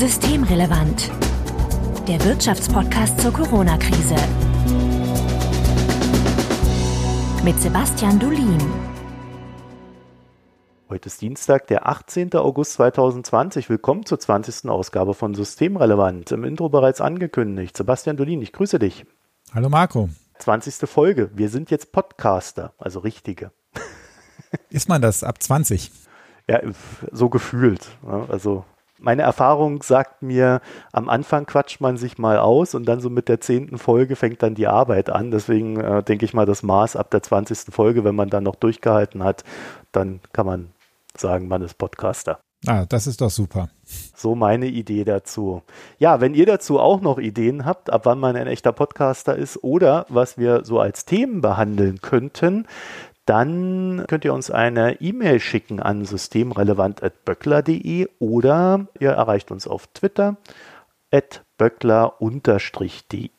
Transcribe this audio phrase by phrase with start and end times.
[0.00, 1.10] Systemrelevant.
[2.08, 4.14] Der Wirtschaftspodcast zur Corona-Krise.
[7.44, 8.58] Mit Sebastian Dulin.
[10.88, 12.32] Heute ist Dienstag, der 18.
[12.36, 13.68] August 2020.
[13.68, 14.70] Willkommen zur 20.
[14.70, 16.32] Ausgabe von Systemrelevant.
[16.32, 17.76] Im Intro bereits angekündigt.
[17.76, 19.04] Sebastian Dolin, ich grüße dich.
[19.52, 20.08] Hallo Marco.
[20.38, 20.88] 20.
[20.88, 21.30] Folge.
[21.34, 23.52] Wir sind jetzt Podcaster, also richtige.
[24.70, 25.92] Ist man das ab 20?
[26.48, 26.62] Ja,
[27.12, 27.86] so gefühlt.
[28.30, 28.64] Also
[29.00, 30.60] meine Erfahrung sagt mir,
[30.92, 34.42] am Anfang quatscht man sich mal aus und dann so mit der zehnten Folge fängt
[34.42, 35.30] dann die Arbeit an.
[35.30, 38.56] Deswegen äh, denke ich mal, das Maß ab der zwanzigsten Folge, wenn man dann noch
[38.56, 39.44] durchgehalten hat,
[39.92, 40.70] dann kann man
[41.16, 42.38] sagen, man ist Podcaster.
[42.66, 43.70] Ah, das ist doch super.
[44.14, 45.62] So meine Idee dazu.
[45.98, 49.64] Ja, wenn ihr dazu auch noch Ideen habt, ab wann man ein echter Podcaster ist
[49.64, 52.66] oder was wir so als Themen behandeln könnten,
[53.30, 60.36] dann könnt ihr uns eine E-Mail schicken an systemrelevant.böckler.de oder ihr erreicht uns auf Twitter
[61.12, 63.30] at böckler-de.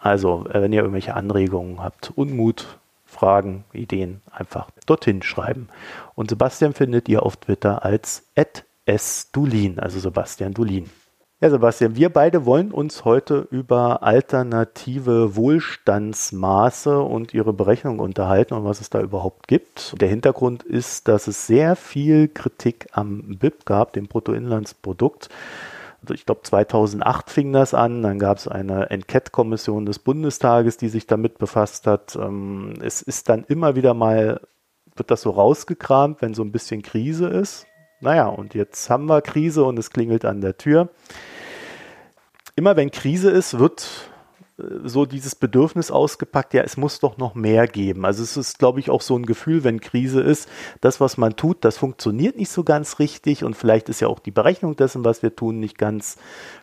[0.00, 5.68] Also, äh, wenn ihr irgendwelche Anregungen habt, Unmut, Fragen, Ideen, einfach dorthin schreiben.
[6.16, 10.90] Und Sebastian findet ihr auf Twitter als at sdulin, also Sebastian Dulin.
[11.38, 18.64] Ja, Sebastian, wir beide wollen uns heute über alternative Wohlstandsmaße und ihre Berechnung unterhalten und
[18.64, 20.00] was es da überhaupt gibt.
[20.00, 25.28] Der Hintergrund ist, dass es sehr viel Kritik am BIP gab, dem Bruttoinlandsprodukt.
[26.00, 30.88] Also ich glaube 2008 fing das an, dann gab es eine Enquete-Kommission des Bundestages, die
[30.88, 32.16] sich damit befasst hat.
[32.16, 34.40] Ähm, es ist dann immer wieder mal,
[34.94, 37.66] wird das so rausgekramt, wenn so ein bisschen Krise ist.
[38.00, 40.90] Naja, und jetzt haben wir Krise und es klingelt an der Tür.
[42.54, 44.10] Immer wenn Krise ist, wird
[44.58, 48.06] so dieses Bedürfnis ausgepackt, ja, es muss doch noch mehr geben.
[48.06, 50.48] Also es ist, glaube ich, auch so ein Gefühl, wenn Krise ist,
[50.80, 54.18] das, was man tut, das funktioniert nicht so ganz richtig und vielleicht ist ja auch
[54.18, 56.16] die Berechnung dessen, was wir tun, nicht ganz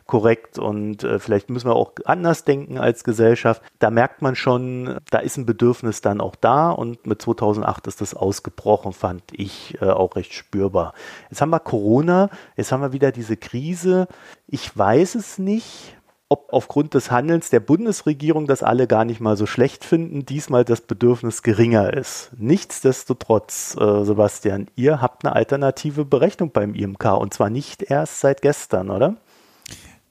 [0.07, 3.61] korrekt und äh, vielleicht müssen wir auch anders denken als Gesellschaft.
[3.77, 8.01] Da merkt man schon, da ist ein Bedürfnis dann auch da und mit 2008 ist
[8.01, 10.93] das ausgebrochen, fand ich äh, auch recht spürbar.
[11.29, 14.07] Jetzt haben wir Corona, jetzt haben wir wieder diese Krise.
[14.47, 15.95] Ich weiß es nicht
[16.33, 20.65] ob aufgrund des Handelns der Bundesregierung das alle gar nicht mal so schlecht finden, diesmal
[20.65, 22.31] das Bedürfnis geringer ist.
[22.35, 28.41] Nichtsdestotrotz, äh, Sebastian, ihr habt eine alternative Berechnung beim IMK und zwar nicht erst seit
[28.41, 29.17] gestern, oder?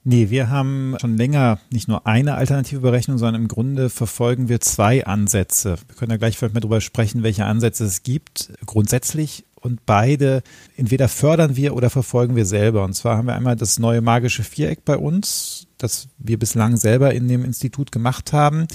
[0.04, 4.60] Nee, wir haben schon länger nicht nur eine alternative Berechnung, sondern im Grunde verfolgen wir
[4.60, 5.76] zwei Ansätze.
[5.88, 8.52] Wir können ja gleich vielleicht mal drüber sprechen, welche Ansätze es gibt.
[8.64, 10.42] Grundsätzlich und beide
[10.76, 12.84] entweder fördern wir oder verfolgen wir selber.
[12.84, 17.14] Und zwar haben wir einmal das neue magische Viereck bei uns, das wir bislang selber
[17.14, 18.66] in dem Institut gemacht haben.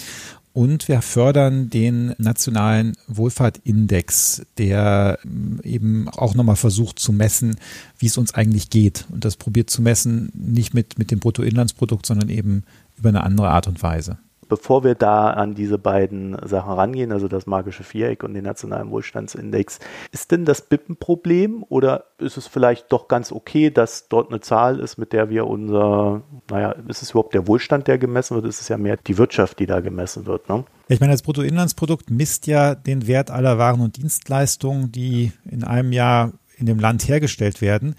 [0.53, 7.57] Und wir fördern den nationalen Wohlfahrtindex, der ähm, eben auch nochmal versucht zu messen,
[7.99, 9.05] wie es uns eigentlich geht.
[9.11, 12.63] Und das probiert zu messen, nicht mit, mit dem Bruttoinlandsprodukt, sondern eben
[12.97, 17.27] über eine andere Art und Weise bevor wir da an diese beiden Sachen rangehen, also
[17.27, 19.79] das magische Viereck und den nationalen Wohlstandsindex,
[20.11, 24.29] ist denn das BIP ein Problem oder ist es vielleicht doch ganz okay, dass dort
[24.29, 28.35] eine Zahl ist, mit der wir unser, naja, ist es überhaupt der Wohlstand, der gemessen
[28.35, 28.45] wird?
[28.45, 30.63] Ist es ja mehr die Wirtschaft, die da gemessen wird, ne?
[30.89, 35.91] Ich meine, das Bruttoinlandsprodukt misst ja den Wert aller Waren und Dienstleistungen, die in einem
[35.91, 37.95] Jahr in dem Land hergestellt werden.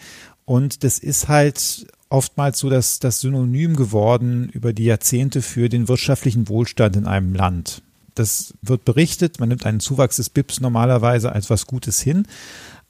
[0.46, 5.88] Und das ist halt oftmals so das, das Synonym geworden über die Jahrzehnte für den
[5.88, 7.82] wirtschaftlichen Wohlstand in einem Land.
[8.14, 12.26] Das wird berichtet, man nimmt einen Zuwachs des BIPs normalerweise als was Gutes hin,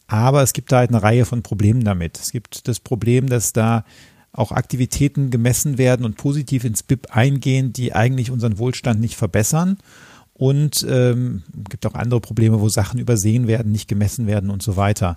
[0.07, 2.19] aber es gibt da halt eine Reihe von Problemen damit.
[2.19, 3.85] Es gibt das Problem, dass da
[4.33, 9.79] auch Aktivitäten gemessen werden und positiv ins BIP eingehen, die eigentlich unseren Wohlstand nicht verbessern.
[10.33, 14.77] Und ähm, gibt auch andere Probleme, wo Sachen übersehen werden, nicht gemessen werden und so
[14.77, 15.17] weiter.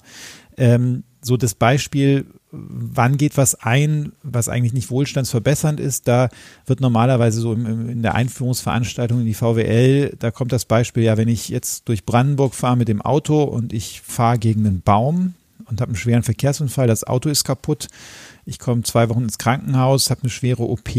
[0.58, 6.30] Ähm, so das Beispiel, wann geht was ein, was eigentlich nicht wohlstandsverbessernd ist, da
[6.66, 11.18] wird normalerweise so im, in der Einführungsveranstaltung in die VWL, da kommt das Beispiel, ja,
[11.18, 15.36] wenn ich jetzt durch Brandenburg fahre mit dem Auto und ich fahre gegen einen Baum
[15.66, 17.88] und habe einen schweren Verkehrsunfall, das Auto ist kaputt,
[18.46, 20.90] ich komme zwei Wochen ins Krankenhaus, habe eine schwere OP,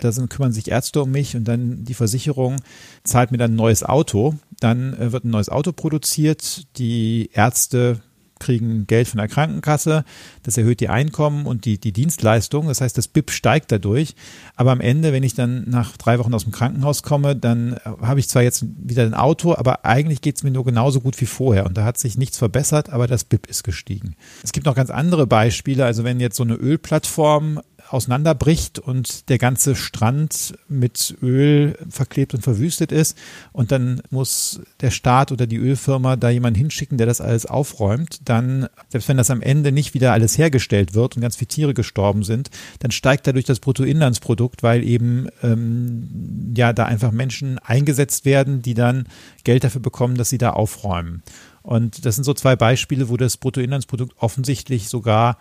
[0.00, 2.56] da sind, kümmern sich Ärzte um mich und dann die Versicherung
[3.04, 4.34] zahlt mir dann ein neues Auto.
[4.60, 8.00] Dann äh, wird ein neues Auto produziert, die Ärzte
[8.38, 10.04] kriegen Geld von der Krankenkasse,
[10.42, 14.14] das erhöht die Einkommen und die, die Dienstleistung, das heißt, das BIP steigt dadurch.
[14.54, 17.78] Aber am Ende, wenn ich dann nach drei Wochen aus dem Krankenhaus komme, dann äh,
[18.02, 21.20] habe ich zwar jetzt wieder ein Auto, aber eigentlich geht es mir nur genauso gut
[21.20, 24.16] wie vorher und da hat sich nichts verbessert, aber das BIP ist gestiegen.
[24.42, 29.38] Es gibt noch ganz andere Beispiele, also wenn jetzt so eine Ölplattform auseinanderbricht und der
[29.38, 33.16] ganze Strand mit Öl verklebt und verwüstet ist
[33.52, 38.20] und dann muss der Staat oder die Ölfirma da jemanden hinschicken, der das alles aufräumt,
[38.24, 41.74] dann, selbst wenn das am Ende nicht wieder alles hergestellt wird und ganz viele Tiere
[41.74, 42.50] gestorben sind,
[42.80, 48.74] dann steigt dadurch das Bruttoinlandsprodukt, weil eben ähm, ja da einfach Menschen eingesetzt werden, die
[48.74, 49.04] dann
[49.44, 51.22] Geld dafür bekommen, dass sie da aufräumen.
[51.62, 55.38] Und das sind so zwei Beispiele, wo das Bruttoinlandsprodukt offensichtlich sogar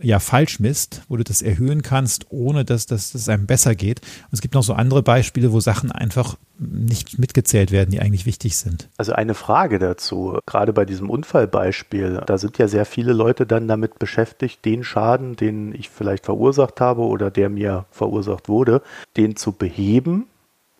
[0.00, 4.00] ja falsch misst, wo du das erhöhen kannst, ohne dass, dass das einem besser geht.
[4.00, 8.26] Und es gibt noch so andere Beispiele, wo Sachen einfach nicht mitgezählt werden, die eigentlich
[8.26, 8.88] wichtig sind.
[8.96, 13.68] Also eine Frage dazu, gerade bei diesem Unfallbeispiel, da sind ja sehr viele Leute dann
[13.68, 18.82] damit beschäftigt, den Schaden, den ich vielleicht verursacht habe oder der mir verursacht wurde,
[19.16, 20.26] den zu beheben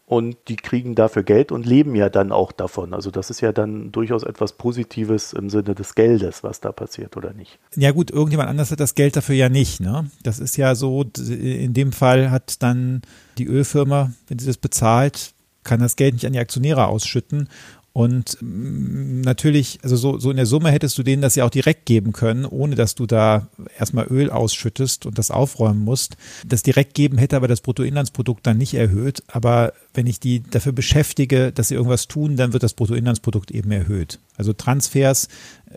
[0.07, 2.95] und die kriegen dafür Geld und leben ja dann auch davon.
[2.95, 7.17] Also das ist ja dann durchaus etwas Positives im Sinne des Geldes, was da passiert
[7.17, 7.59] oder nicht.
[7.75, 9.81] Ja gut, irgendjemand anders hat das Geld dafür ja nicht.
[9.81, 10.09] Ne?
[10.23, 13.03] Das ist ja so, in dem Fall hat dann
[13.37, 15.33] die Ölfirma, wenn sie das bezahlt,
[15.65, 17.49] kann das Geld nicht an die Aktionäre ausschütten
[17.97, 21.51] und mm, natürlich, also so, so in der Summe hättest du denen das ja auch
[21.51, 23.49] direkt geben können, ohne dass du da
[23.79, 26.19] erstmal Öl ausschüttest und das aufräumen musst.
[26.47, 29.23] Das direkt geben hätte aber das Bruttoinlandsprodukt dann nicht erhöht.
[29.29, 33.71] Aber wenn ich die dafür beschäftige, dass sie irgendwas tun, dann wird das Bruttoinlandsprodukt eben
[33.71, 34.19] erhöht.
[34.37, 35.29] Also Transfers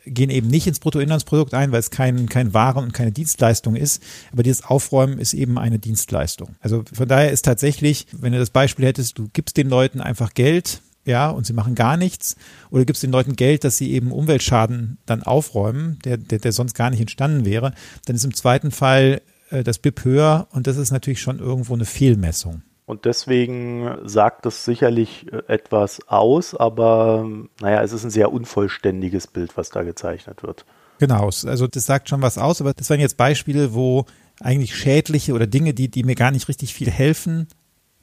[0.05, 4.03] gehen eben nicht ins Bruttoinlandsprodukt ein, weil es kein, kein Waren und keine Dienstleistung ist.
[4.33, 6.57] Aber dieses Aufräumen ist eben eine Dienstleistung.
[6.59, 10.33] Also von daher ist tatsächlich, wenn du das Beispiel hättest, du gibst den Leuten einfach
[10.33, 12.37] Geld, ja, und sie machen gar nichts,
[12.69, 16.51] oder gibt es den Leuten Geld, dass sie eben Umweltschaden dann aufräumen, der, der, der
[16.53, 17.73] sonst gar nicht entstanden wäre,
[18.05, 21.73] dann ist im zweiten Fall äh, das BIP höher und das ist natürlich schon irgendwo
[21.73, 22.61] eine Fehlmessung.
[22.85, 27.27] Und deswegen sagt das sicherlich äh, etwas aus, aber
[27.59, 30.65] naja, es ist ein sehr unvollständiges Bild, was da gezeichnet wird.
[30.99, 34.05] Genau, also das sagt schon was aus, aber das waren jetzt Beispiele, wo
[34.41, 37.47] eigentlich schädliche oder Dinge, die, die mir gar nicht richtig viel helfen,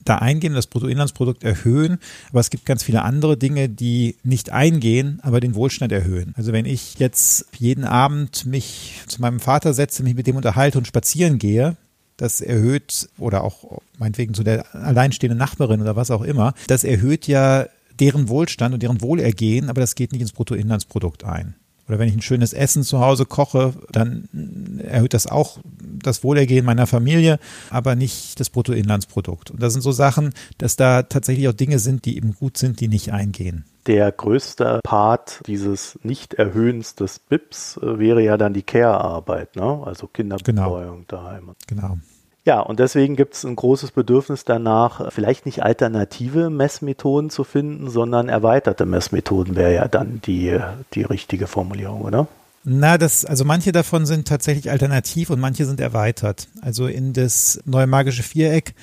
[0.09, 1.99] da eingehen, das Bruttoinlandsprodukt erhöhen,
[2.31, 6.35] aber es gibt ganz viele andere Dinge, die nicht eingehen, aber den Wohlstand erhöhen.
[6.37, 10.79] Also wenn ich jetzt jeden Abend mich zu meinem Vater setze, mich mit dem unterhalte
[10.79, 11.77] und spazieren gehe,
[12.17, 17.27] das erhöht oder auch meinetwegen zu der alleinstehenden Nachbarin oder was auch immer, das erhöht
[17.27, 17.67] ja
[18.01, 21.55] deren Wohlstand und deren Wohlergehen, aber das geht nicht ins Bruttoinlandsprodukt ein.
[21.89, 25.59] Oder wenn ich ein schönes Essen zu Hause koche, dann erhöht das auch
[26.03, 27.39] das Wohlergehen meiner Familie,
[27.71, 29.51] aber nicht das Bruttoinlandsprodukt.
[29.51, 32.81] Und das sind so Sachen, dass da tatsächlich auch Dinge sind, die eben gut sind,
[32.81, 33.65] die nicht eingehen.
[33.87, 39.83] Der größte Part dieses Nicht-Erhöhens des BIPs äh, wäre ja dann die Care-Arbeit, ne?
[39.85, 41.23] also Kinderbetreuung genau.
[41.23, 41.51] daheim.
[41.69, 41.99] Genau.
[42.47, 47.91] Ja, und deswegen gibt es ein großes Bedürfnis danach, vielleicht nicht alternative Messmethoden zu finden,
[47.91, 50.57] sondern erweiterte Messmethoden wäre ja dann die,
[50.95, 52.29] die richtige Formulierung, oder?
[52.63, 56.47] Na, das, also manche davon sind tatsächlich alternativ und manche sind erweitert.
[56.61, 58.75] Also in das neue magische Viereck,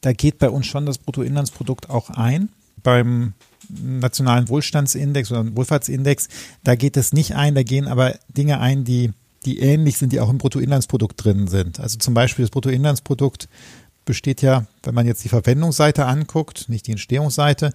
[0.00, 2.48] da geht bei uns schon das Bruttoinlandsprodukt auch ein.
[2.82, 3.34] Beim
[3.68, 6.28] nationalen Wohlstandsindex oder Wohlfahrtsindex,
[6.64, 10.20] da geht es nicht ein, da gehen aber Dinge ein, die die ähnlich sind, die
[10.20, 11.80] auch im Bruttoinlandsprodukt drin sind.
[11.80, 13.48] Also zum Beispiel das Bruttoinlandsprodukt
[14.04, 17.72] besteht ja, wenn man jetzt die Verwendungsseite anguckt, nicht die Entstehungsseite,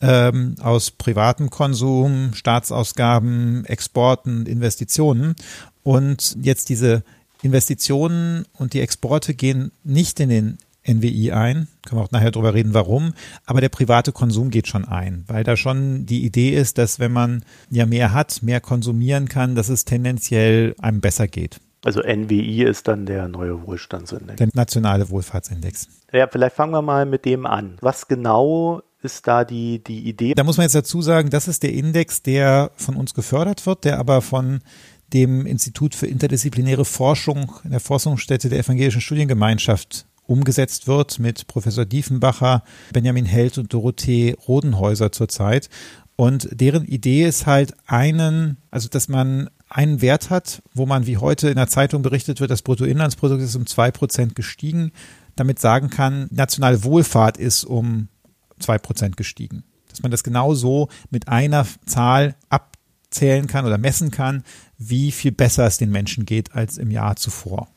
[0.00, 5.34] ähm, aus privatem Konsum, Staatsausgaben, Exporten, Investitionen.
[5.82, 7.02] Und jetzt diese
[7.42, 11.68] Investitionen und die Exporte gehen nicht in den NWI ein.
[11.84, 13.12] Können wir auch nachher drüber reden, warum.
[13.44, 17.12] Aber der private Konsum geht schon ein, weil da schon die Idee ist, dass wenn
[17.12, 21.60] man ja mehr hat, mehr konsumieren kann, dass es tendenziell einem besser geht.
[21.84, 24.38] Also NWI ist dann der neue Wohlstandsindex.
[24.38, 25.88] Der nationale Wohlfahrtsindex.
[26.12, 27.76] Ja, vielleicht fangen wir mal mit dem an.
[27.80, 30.34] Was genau ist da die, die Idee?
[30.34, 33.84] Da muss man jetzt dazu sagen, das ist der Index, der von uns gefördert wird,
[33.84, 34.60] der aber von
[35.12, 41.84] dem Institut für interdisziplinäre Forschung in der Forschungsstätte der Evangelischen Studiengemeinschaft umgesetzt wird mit Professor
[41.84, 45.68] Diefenbacher, Benjamin Held und Dorothee Rodenhäuser zurzeit.
[46.16, 51.18] Und deren Idee ist halt einen, also dass man einen Wert hat, wo man wie
[51.18, 54.92] heute in der Zeitung berichtet wird, das Bruttoinlandsprodukt ist um zwei Prozent gestiegen,
[55.34, 58.08] damit sagen kann, nationale Wohlfahrt ist um
[58.58, 59.64] zwei Prozent gestiegen.
[59.90, 64.44] Dass man das genau so mit einer Zahl abzählen kann oder messen kann,
[64.78, 67.68] wie viel besser es den Menschen geht als im Jahr zuvor.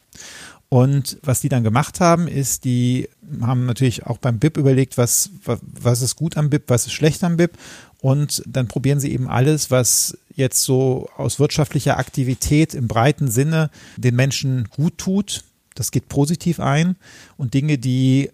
[0.70, 3.10] Und was die dann gemacht haben, ist, die
[3.42, 7.24] haben natürlich auch beim BIP überlegt, was, was ist gut am BIP, was ist schlecht
[7.24, 7.58] am BIP.
[8.02, 13.72] Und dann probieren sie eben alles, was jetzt so aus wirtschaftlicher Aktivität im breiten Sinne
[13.98, 15.44] den Menschen gut tut.
[15.74, 16.98] Das geht positiv ein.
[17.36, 18.30] Und Dinge, die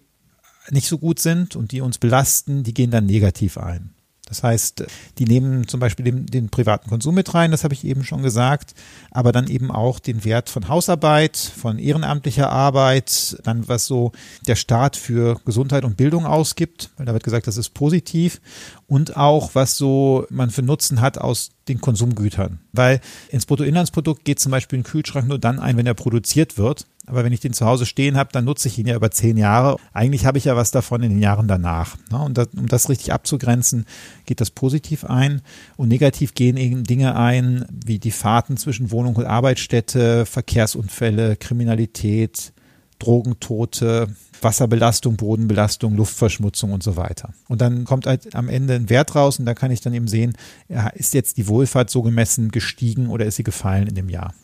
[0.70, 3.95] nicht so gut sind und die uns belasten, die gehen dann negativ ein.
[4.26, 4.84] Das heißt,
[5.18, 8.22] die nehmen zum Beispiel den, den, privaten Konsum mit rein, das habe ich eben schon
[8.22, 8.74] gesagt,
[9.12, 14.12] aber dann eben auch den Wert von Hausarbeit, von ehrenamtlicher Arbeit, dann was so
[14.46, 18.40] der Staat für Gesundheit und Bildung ausgibt, weil da wird gesagt, das ist positiv
[18.88, 22.60] und auch was so man für Nutzen hat aus den Konsumgütern.
[22.72, 26.86] Weil ins Bruttoinlandsprodukt geht zum Beispiel ein Kühlschrank nur dann ein, wenn er produziert wird.
[27.06, 29.36] Aber wenn ich den zu Hause stehen habe, dann nutze ich ihn ja über zehn
[29.36, 29.76] Jahre.
[29.92, 31.96] Eigentlich habe ich ja was davon in den Jahren danach.
[32.10, 32.18] Ne?
[32.18, 33.86] Und das, um das richtig abzugrenzen,
[34.24, 35.42] geht das positiv ein.
[35.76, 42.52] Und negativ gehen eben Dinge ein, wie die Fahrten zwischen Wohnung und Arbeitsstätte, Verkehrsunfälle, Kriminalität,
[42.98, 44.08] Drogentote,
[44.40, 47.32] Wasserbelastung, Bodenbelastung, Luftverschmutzung und so weiter.
[47.48, 50.08] Und dann kommt halt am Ende ein Wert raus und da kann ich dann eben
[50.08, 50.36] sehen,
[50.94, 54.34] ist jetzt die Wohlfahrt so gemessen gestiegen oder ist sie gefallen in dem Jahr?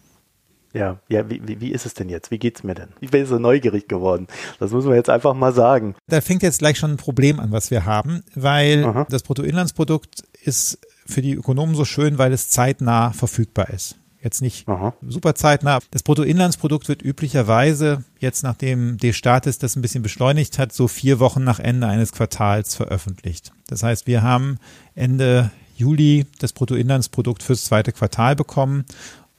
[0.74, 2.30] Ja, ja, wie, wie, wie ist es denn jetzt?
[2.30, 2.88] Wie geht's mir denn?
[3.00, 4.26] Ich bin so neugierig geworden.
[4.58, 5.94] Das muss man jetzt einfach mal sagen.
[6.08, 9.06] Da fängt jetzt gleich schon ein Problem an, was wir haben, weil Aha.
[9.10, 13.96] das Bruttoinlandsprodukt ist für die Ökonomen so schön, weil es zeitnah verfügbar ist.
[14.22, 14.94] Jetzt nicht Aha.
[15.06, 15.80] super zeitnah.
[15.90, 21.18] Das Bruttoinlandsprodukt wird üblicherweise, jetzt nachdem D Status das ein bisschen beschleunigt hat, so vier
[21.18, 23.52] Wochen nach Ende eines Quartals veröffentlicht.
[23.66, 24.58] Das heißt, wir haben
[24.94, 28.84] Ende Juli das Bruttoinlandsprodukt fürs zweite Quartal bekommen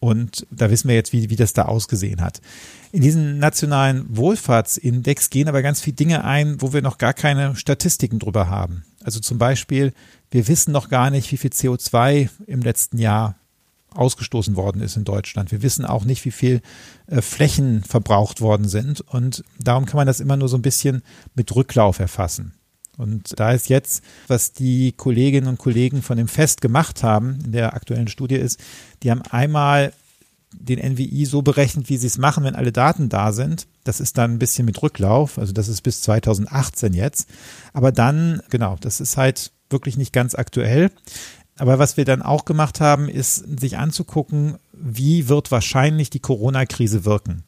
[0.04, 2.42] und da wissen wir jetzt, wie, wie das da ausgesehen hat.
[2.92, 7.56] In diesen nationalen Wohlfahrtsindex gehen aber ganz viele Dinge ein, wo wir noch gar keine
[7.56, 8.84] Statistiken drüber haben.
[9.02, 9.94] Also zum Beispiel,
[10.30, 13.38] wir wissen noch gar nicht, wie viel CO2 im letzten Jahr
[13.92, 15.54] ausgestoßen worden ist in Deutschland.
[15.54, 16.60] Wir wissen auch nicht, wie viel
[17.08, 19.00] äh, Flächen verbraucht worden sind.
[19.00, 21.02] Und darum kann man das immer nur so ein bisschen
[21.34, 22.56] mit Rücklauf erfassen.
[22.98, 27.52] Und da ist jetzt, was die Kolleginnen und Kollegen von dem Fest gemacht haben in
[27.52, 28.60] der aktuellen Studie ist,
[29.02, 29.94] die haben einmal
[30.52, 33.68] den NWI so berechnet, wie sie es machen, wenn alle Daten da sind.
[33.84, 37.28] Das ist dann ein bisschen mit Rücklauf, also das ist bis 2018 jetzt.
[37.74, 40.92] Aber dann, genau, das ist halt wirklich nicht ganz aktuell.
[41.58, 47.06] Aber was wir dann auch gemacht haben, ist sich anzugucken, wie wird wahrscheinlich die Corona-Krise
[47.06, 47.44] wirken.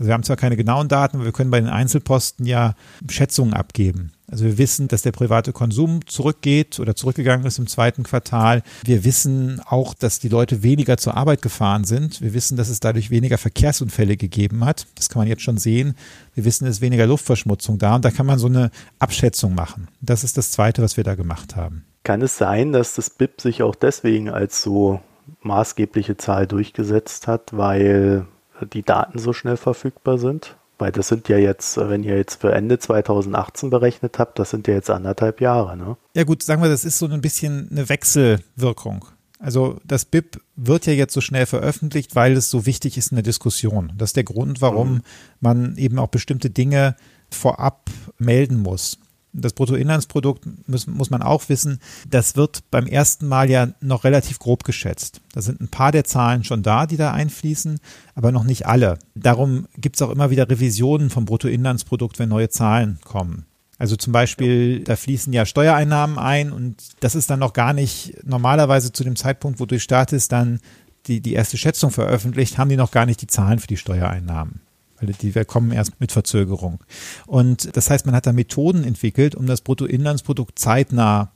[0.00, 2.74] Also wir haben zwar keine genauen Daten, aber wir können bei den Einzelposten ja
[3.10, 4.12] Schätzungen abgeben.
[4.30, 8.62] Also wir wissen, dass der private Konsum zurückgeht oder zurückgegangen ist im zweiten Quartal.
[8.82, 12.22] Wir wissen auch, dass die Leute weniger zur Arbeit gefahren sind.
[12.22, 14.86] Wir wissen, dass es dadurch weniger Verkehrsunfälle gegeben hat.
[14.94, 15.94] Das kann man jetzt schon sehen.
[16.34, 19.88] Wir wissen, es ist weniger Luftverschmutzung da und da kann man so eine Abschätzung machen.
[20.00, 21.84] Das ist das Zweite, was wir da gemacht haben.
[22.04, 25.00] Kann es sein, dass das BIP sich auch deswegen als so
[25.42, 28.26] maßgebliche Zahl durchgesetzt hat, weil
[28.66, 30.56] die Daten so schnell verfügbar sind?
[30.78, 34.66] Weil das sind ja jetzt, wenn ihr jetzt für Ende 2018 berechnet habt, das sind
[34.66, 35.96] ja jetzt anderthalb Jahre, ne?
[36.14, 39.04] Ja gut, sagen wir, das ist so ein bisschen eine Wechselwirkung.
[39.38, 43.16] Also das BIP wird ja jetzt so schnell veröffentlicht, weil es so wichtig ist in
[43.16, 43.92] der Diskussion.
[43.96, 45.02] Das ist der Grund, warum mhm.
[45.40, 46.96] man eben auch bestimmte Dinge
[47.30, 48.98] vorab melden muss.
[49.32, 54.38] Das Bruttoinlandsprodukt muss, muss man auch wissen, das wird beim ersten Mal ja noch relativ
[54.40, 55.20] grob geschätzt.
[55.32, 57.78] Da sind ein paar der Zahlen schon da, die da einfließen,
[58.14, 58.98] aber noch nicht alle.
[59.14, 63.46] Darum gibt es auch immer wieder Revisionen vom Bruttoinlandsprodukt, wenn neue Zahlen kommen.
[63.78, 68.14] Also zum Beispiel, da fließen ja Steuereinnahmen ein und das ist dann noch gar nicht
[68.24, 70.60] normalerweise zu dem Zeitpunkt, wo durch Status dann
[71.06, 74.60] die, die erste Schätzung veröffentlicht, haben die noch gar nicht die Zahlen für die Steuereinnahmen
[75.00, 76.80] weil die kommen erst mit Verzögerung.
[77.26, 81.32] Und das heißt, man hat da Methoden entwickelt, um das Bruttoinlandsprodukt zeitnah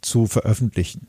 [0.00, 1.06] zu veröffentlichen.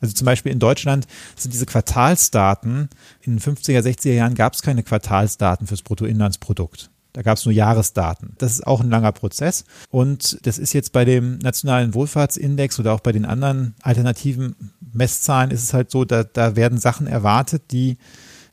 [0.00, 2.88] Also zum Beispiel in Deutschland sind diese Quartalsdaten,
[3.22, 6.90] in den 50er, 60er Jahren gab es keine Quartalsdaten fürs Bruttoinlandsprodukt.
[7.14, 8.34] Da gab es nur Jahresdaten.
[8.38, 9.64] Das ist auch ein langer Prozess.
[9.90, 14.54] Und das ist jetzt bei dem nationalen Wohlfahrtsindex oder auch bei den anderen alternativen
[14.92, 17.98] Messzahlen ist es halt so, da, da werden Sachen erwartet, die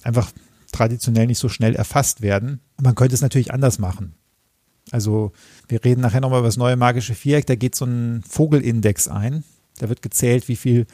[0.04, 0.32] einfach
[0.76, 2.60] traditionell nicht so schnell erfasst werden.
[2.82, 4.16] Man könnte es natürlich anders machen.
[4.92, 5.32] Also
[5.68, 9.44] wir reden nachher nochmal über das neue magische Viereck, da geht so ein Vogelindex ein.
[9.80, 10.86] Da wird gezählt, wie viel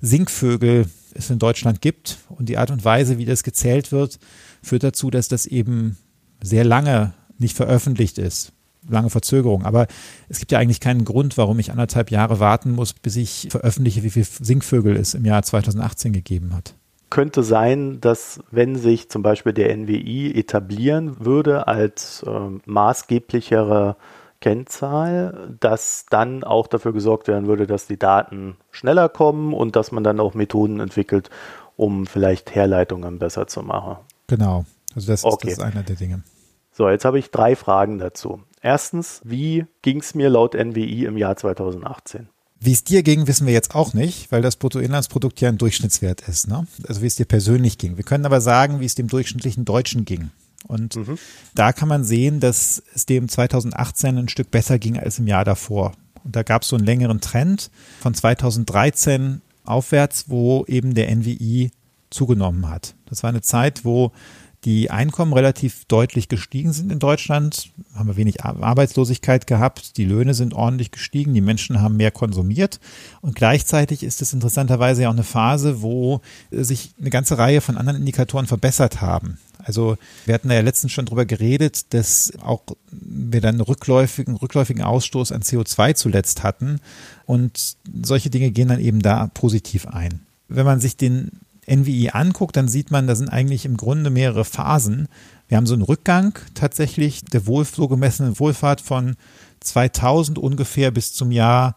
[0.00, 2.18] Singvögel es in Deutschland gibt.
[2.28, 4.18] Und die Art und Weise, wie das gezählt wird,
[4.62, 5.96] führt dazu, dass das eben
[6.42, 8.52] sehr lange nicht veröffentlicht ist.
[8.88, 9.64] Lange Verzögerung.
[9.64, 9.86] Aber
[10.28, 14.02] es gibt ja eigentlich keinen Grund, warum ich anderthalb Jahre warten muss, bis ich veröffentliche,
[14.02, 16.74] wie viel Singvögel es im Jahr 2018 gegeben hat
[17.14, 22.30] könnte sein, dass wenn sich zum Beispiel der NWI etablieren würde als äh,
[22.66, 23.94] maßgeblichere
[24.40, 29.92] Kennzahl, dass dann auch dafür gesorgt werden würde, dass die Daten schneller kommen und dass
[29.92, 31.30] man dann auch Methoden entwickelt,
[31.76, 33.98] um vielleicht Herleitungen besser zu machen.
[34.26, 34.64] Genau,
[34.96, 35.50] also das, okay.
[35.50, 36.24] ist, das ist einer der Dinge.
[36.72, 38.42] So, jetzt habe ich drei Fragen dazu.
[38.60, 42.28] Erstens, wie ging es mir laut NWI im Jahr 2018?
[42.60, 46.22] Wie es dir ging, wissen wir jetzt auch nicht, weil das Bruttoinlandsprodukt ja ein Durchschnittswert
[46.28, 46.48] ist.
[46.48, 46.66] Ne?
[46.88, 47.96] Also wie es dir persönlich ging.
[47.96, 50.30] Wir können aber sagen, wie es dem durchschnittlichen Deutschen ging.
[50.66, 51.18] Und mhm.
[51.54, 55.44] da kann man sehen, dass es dem 2018 ein Stück besser ging als im Jahr
[55.44, 55.92] davor.
[56.24, 57.70] Und da gab es so einen längeren Trend
[58.00, 61.70] von 2013 aufwärts, wo eben der NWI
[62.10, 62.94] zugenommen hat.
[63.06, 64.12] Das war eine Zeit, wo
[64.64, 70.32] die Einkommen relativ deutlich gestiegen sind in Deutschland, haben wir wenig Arbeitslosigkeit gehabt, die Löhne
[70.32, 72.80] sind ordentlich gestiegen, die Menschen haben mehr konsumiert.
[73.20, 77.76] Und gleichzeitig ist es interessanterweise ja auch eine Phase, wo sich eine ganze Reihe von
[77.76, 79.38] anderen Indikatoren verbessert haben.
[79.58, 85.32] Also wir hatten ja letztens schon drüber geredet, dass auch wir dann rückläufigen, rückläufigen Ausstoß
[85.32, 86.80] an CO2 zuletzt hatten.
[87.26, 90.20] Und solche Dinge gehen dann eben da positiv ein.
[90.48, 91.32] Wenn man sich den
[91.66, 95.08] NWI anguckt, dann sieht man, da sind eigentlich im Grunde mehrere Phasen.
[95.48, 99.16] Wir haben so einen Rückgang tatsächlich der wohl, so gemessenen Wohlfahrt von
[99.60, 101.76] 2000 ungefähr bis zum Jahr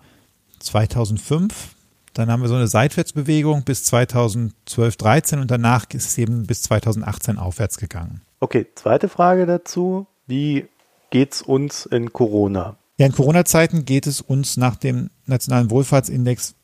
[0.59, 1.75] 2005.
[2.13, 6.63] Dann haben wir so eine Seitwärtsbewegung bis 2012, 13 und danach ist es eben bis
[6.63, 8.21] 2018 aufwärts gegangen.
[8.39, 10.07] Okay, zweite Frage dazu.
[10.25, 10.65] Wie
[11.11, 12.75] geht's uns in Corona?
[12.97, 16.55] Ja, in Corona-Zeiten geht es uns nach dem Nationalen Wohlfahrtsindex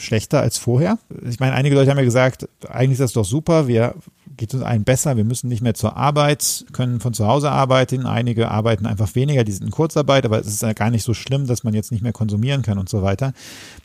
[0.00, 0.98] schlechter als vorher.
[1.28, 3.94] Ich meine, einige Leute haben ja gesagt, eigentlich ist das doch super, wir
[4.40, 8.06] geht uns allen besser, wir müssen nicht mehr zur Arbeit, können von zu Hause arbeiten,
[8.06, 11.12] einige arbeiten einfach weniger, die sind in Kurzarbeit, aber es ist ja gar nicht so
[11.12, 13.34] schlimm, dass man jetzt nicht mehr konsumieren kann und so weiter.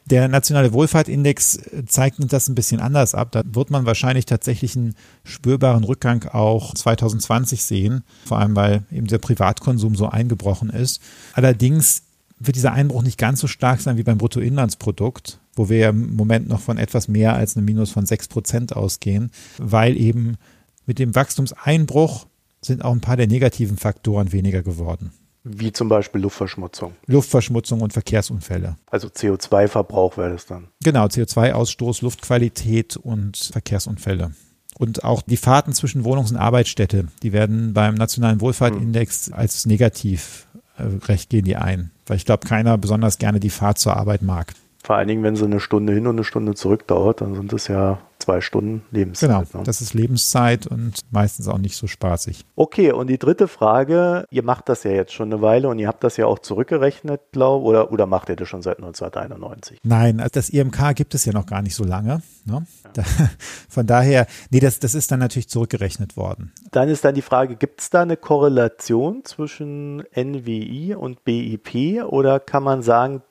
[0.05, 3.33] Der nationale Wohlfahrtindex zeigt das ein bisschen anders ab.
[3.33, 4.95] Da wird man wahrscheinlich tatsächlich einen
[5.25, 11.01] spürbaren Rückgang auch 2020 sehen, vor allem weil eben der Privatkonsum so eingebrochen ist.
[11.33, 12.03] Allerdings
[12.39, 16.47] wird dieser Einbruch nicht ganz so stark sein wie beim Bruttoinlandsprodukt, wo wir im Moment
[16.47, 20.37] noch von etwas mehr als einem Minus von 6 Prozent ausgehen, weil eben
[20.85, 22.27] mit dem Wachstumseinbruch
[22.61, 25.11] sind auch ein paar der negativen Faktoren weniger geworden.
[25.43, 26.95] Wie zum Beispiel Luftverschmutzung.
[27.05, 28.77] Luftverschmutzung und Verkehrsunfälle.
[28.89, 30.69] Also CO2-Verbrauch wäre das dann.
[30.83, 34.31] Genau, CO2-Ausstoß, Luftqualität und Verkehrsunfälle.
[34.79, 40.47] Und auch die Fahrten zwischen Wohnungs- und Arbeitsstätte, die werden beim Nationalen Wohlfahrtindex als negativ
[40.77, 41.91] äh, recht gehen die ein.
[42.07, 44.53] Weil ich glaube, keiner besonders gerne die Fahrt zur Arbeit mag.
[44.85, 47.51] Vor allen Dingen, wenn sie eine Stunde hin und eine Stunde zurück dauert, dann sind
[47.53, 49.29] es ja zwei Stunden Lebenszeit.
[49.29, 49.63] Genau, ne?
[49.63, 52.45] das ist Lebenszeit und meistens auch nicht so spaßig.
[52.55, 55.87] Okay, und die dritte Frage, ihr macht das ja jetzt schon eine Weile und ihr
[55.87, 59.79] habt das ja auch zurückgerechnet, glaube oder oder macht ihr das schon seit 1991?
[59.83, 62.21] Nein, also das IMK gibt es ja noch gar nicht so lange.
[62.45, 62.67] Ne?
[62.93, 63.03] Da,
[63.69, 66.51] von daher, nee, das, das ist dann natürlich zurückgerechnet worden.
[66.71, 72.39] Dann ist dann die Frage, gibt es da eine Korrelation zwischen NWI und BIP oder
[72.39, 73.23] kann man sagen,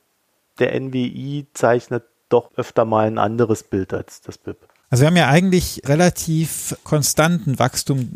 [0.58, 4.56] der NWI zeichnet doch öfter mal ein anderes Bild als das BIP.
[4.90, 8.08] Also wir haben ja eigentlich relativ konstanten Wachstum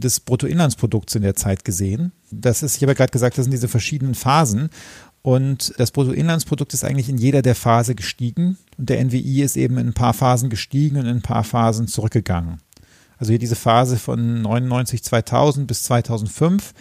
[0.00, 2.12] des Bruttoinlandsprodukts in der Zeit gesehen.
[2.30, 4.70] Das ist, ich habe ja gerade gesagt, das sind diese verschiedenen Phasen.
[5.22, 8.58] Und das Bruttoinlandsprodukt ist eigentlich in jeder der Phase gestiegen.
[8.76, 11.86] Und der NWI ist eben in ein paar Phasen gestiegen und in ein paar Phasen
[11.86, 12.60] zurückgegangen.
[13.16, 16.74] Also hier diese Phase von 99, 2000 bis 2005,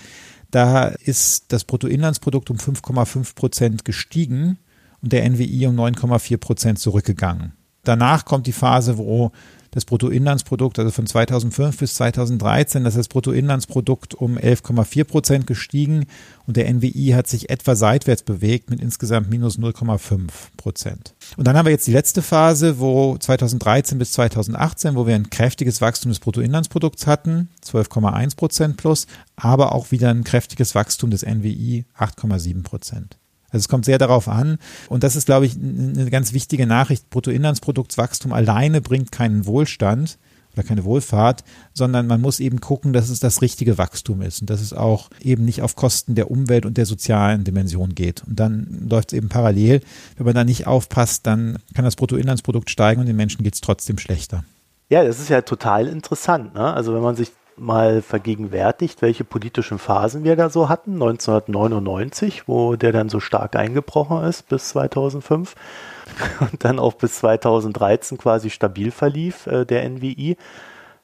[0.49, 4.57] da ist das Bruttoinlandsprodukt um 5,5 Prozent gestiegen
[5.03, 7.53] und der NWI um 9,4 Prozent zurückgegangen.
[7.83, 9.31] Danach kommt die Phase, wo
[9.71, 16.05] das Bruttoinlandsprodukt, also von 2005 bis 2013, das ist das Bruttoinlandsprodukt um 11,4 Prozent gestiegen
[16.45, 21.15] und der NWI hat sich etwa seitwärts bewegt mit insgesamt minus 0,5 Prozent.
[21.37, 25.31] Und dann haben wir jetzt die letzte Phase, wo 2013 bis 2018, wo wir ein
[25.31, 31.23] kräftiges Wachstum des Bruttoinlandsprodukts hatten, 12,1 Prozent plus, aber auch wieder ein kräftiges Wachstum des
[31.23, 33.17] NWI, 8,7 Prozent.
[33.53, 34.57] Also es kommt sehr darauf an.
[34.89, 37.09] Und das ist, glaube ich, eine ganz wichtige Nachricht.
[37.09, 40.17] Bruttoinlandsproduktswachstum alleine bringt keinen Wohlstand
[40.53, 44.49] oder keine Wohlfahrt, sondern man muss eben gucken, dass es das richtige Wachstum ist und
[44.49, 48.23] dass es auch eben nicht auf Kosten der Umwelt und der sozialen Dimension geht.
[48.27, 49.81] Und dann läuft es eben parallel.
[50.17, 53.61] Wenn man da nicht aufpasst, dann kann das Bruttoinlandsprodukt steigen und den Menschen geht es
[53.61, 54.43] trotzdem schlechter.
[54.89, 56.53] Ja, das ist ja total interessant.
[56.53, 56.73] Ne?
[56.73, 60.93] Also wenn man sich mal vergegenwärtigt, welche politischen Phasen wir da so hatten.
[60.93, 65.55] 1999, wo der dann so stark eingebrochen ist bis 2005
[66.39, 70.37] und dann auch bis 2013 quasi stabil verlief, äh, der NWI,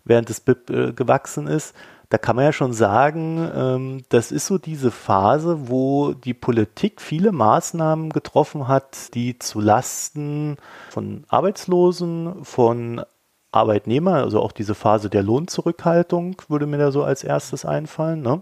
[0.05, 1.75] während das BIP äh, gewachsen ist.
[2.09, 7.01] Da kann man ja schon sagen, ähm, das ist so diese Phase, wo die Politik
[7.01, 10.57] viele Maßnahmen getroffen hat, die zu Lasten
[10.89, 13.03] von Arbeitslosen, von
[13.51, 18.41] Arbeitnehmer, also auch diese Phase der Lohnzurückhaltung würde mir da so als erstes einfallen, ne,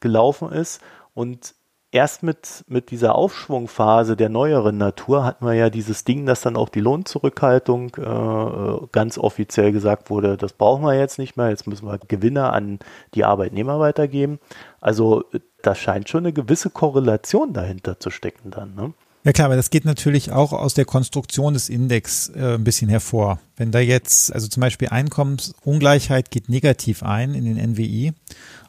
[0.00, 0.80] gelaufen ist.
[1.14, 1.54] Und
[1.90, 6.56] erst mit, mit dieser Aufschwungphase der neueren Natur hatten wir ja dieses Ding, dass dann
[6.56, 11.66] auch die Lohnzurückhaltung äh, ganz offiziell gesagt wurde, das brauchen wir jetzt nicht mehr, jetzt
[11.66, 12.78] müssen wir Gewinne an
[13.14, 14.38] die Arbeitnehmer weitergeben.
[14.80, 15.24] Also
[15.62, 18.74] da scheint schon eine gewisse Korrelation dahinter zu stecken dann.
[18.74, 18.92] Ne?
[19.28, 22.88] Ja klar, aber das geht natürlich auch aus der Konstruktion des Index äh, ein bisschen
[22.88, 23.38] hervor.
[23.58, 28.14] Wenn da jetzt, also zum Beispiel Einkommensungleichheit geht negativ ein in den NWI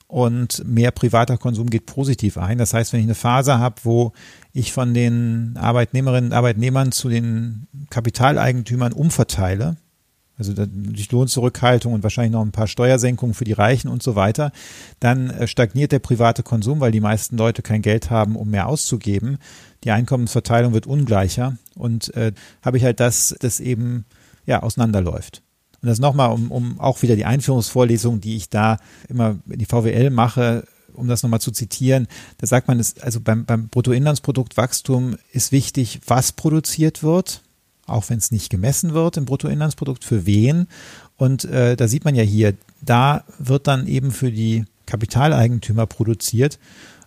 [0.08, 2.58] und mehr privater Konsum geht positiv ein.
[2.58, 4.12] Das heißt, wenn ich eine Phase habe, wo
[4.52, 9.78] ich von den Arbeitnehmerinnen und Arbeitnehmern zu den Kapitaleigentümern umverteile,
[10.39, 14.52] also durch Lohnzurückhaltung und wahrscheinlich noch ein paar Steuersenkungen für die Reichen und so weiter,
[14.99, 18.67] dann äh, stagniert der private Konsum, weil die meisten Leute kein Geld haben, um mehr
[18.67, 19.38] auszugeben.
[19.84, 24.06] Die Einkommensverteilung wird ungleicher und äh, habe ich halt das, das eben
[24.45, 25.43] ja auseinanderläuft.
[25.82, 29.65] Und das nochmal, um, um auch wieder die Einführungsvorlesung, die ich da immer in die
[29.65, 32.08] VWL mache, um das nochmal zu zitieren,
[32.39, 37.41] da sagt man, also beim, beim Bruttoinlandsproduktwachstum ist wichtig, was produziert wird,
[37.91, 40.67] auch wenn es nicht gemessen wird im Bruttoinlandsprodukt, für wen.
[41.17, 46.60] Und äh, da sieht man ja hier, da wird dann eben für die Kapitaleigentümer produziert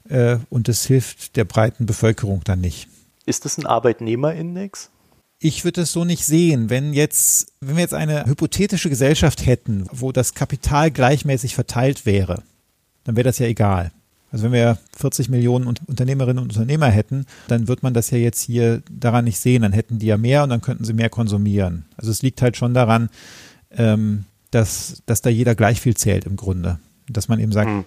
[0.08, 2.88] äh, und das hilft der breiten Bevölkerung dann nicht.
[3.26, 4.90] Ist das ein Arbeitnehmerindex?
[5.38, 6.70] Ich würde es so nicht sehen.
[6.70, 12.42] Wenn jetzt, wenn wir jetzt eine hypothetische Gesellschaft hätten, wo das Kapital gleichmäßig verteilt wäre,
[13.04, 13.90] dann wäre das ja egal.
[14.32, 18.40] Also wenn wir 40 Millionen Unternehmerinnen und Unternehmer hätten, dann wird man das ja jetzt
[18.40, 19.62] hier daran nicht sehen.
[19.62, 21.84] Dann hätten die ja mehr und dann könnten sie mehr konsumieren.
[21.98, 23.10] Also es liegt halt schon daran,
[23.70, 26.78] ähm, dass, dass da jeder gleich viel zählt im Grunde.
[27.08, 27.84] Dass man eben sagt, mhm.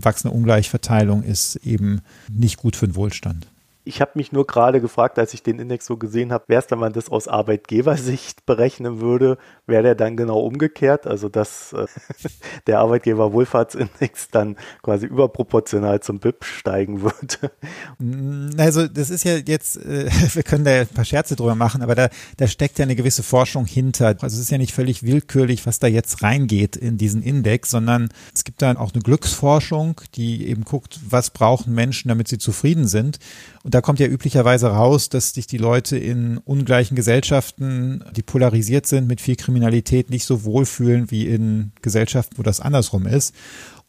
[0.00, 3.46] wachsende Ungleichverteilung ist eben nicht gut für den Wohlstand.
[3.86, 6.70] Ich habe mich nur gerade gefragt, als ich den Index so gesehen habe, wäre es,
[6.72, 11.86] wenn man das aus Arbeitgebersicht berechnen würde, wäre der dann genau umgekehrt, also dass äh,
[12.66, 17.52] der Arbeitgeberwohlfahrtsindex dann quasi überproportional zum BIP steigen würde.
[17.98, 21.80] Mm, also das ist ja jetzt, äh, wir können da ein paar Scherze drüber machen,
[21.80, 24.08] aber da, da steckt ja eine gewisse Forschung hinter.
[24.08, 28.08] Also es ist ja nicht völlig willkürlich, was da jetzt reingeht in diesen Index, sondern
[28.34, 32.88] es gibt dann auch eine Glücksforschung, die eben guckt, was brauchen Menschen, damit sie zufrieden
[32.88, 33.20] sind.
[33.62, 38.86] Und da kommt ja üblicherweise raus, dass sich die Leute in ungleichen Gesellschaften, die polarisiert
[38.86, 43.34] sind mit viel Kriminalität, nicht so wohlfühlen wie in Gesellschaften, wo das andersrum ist.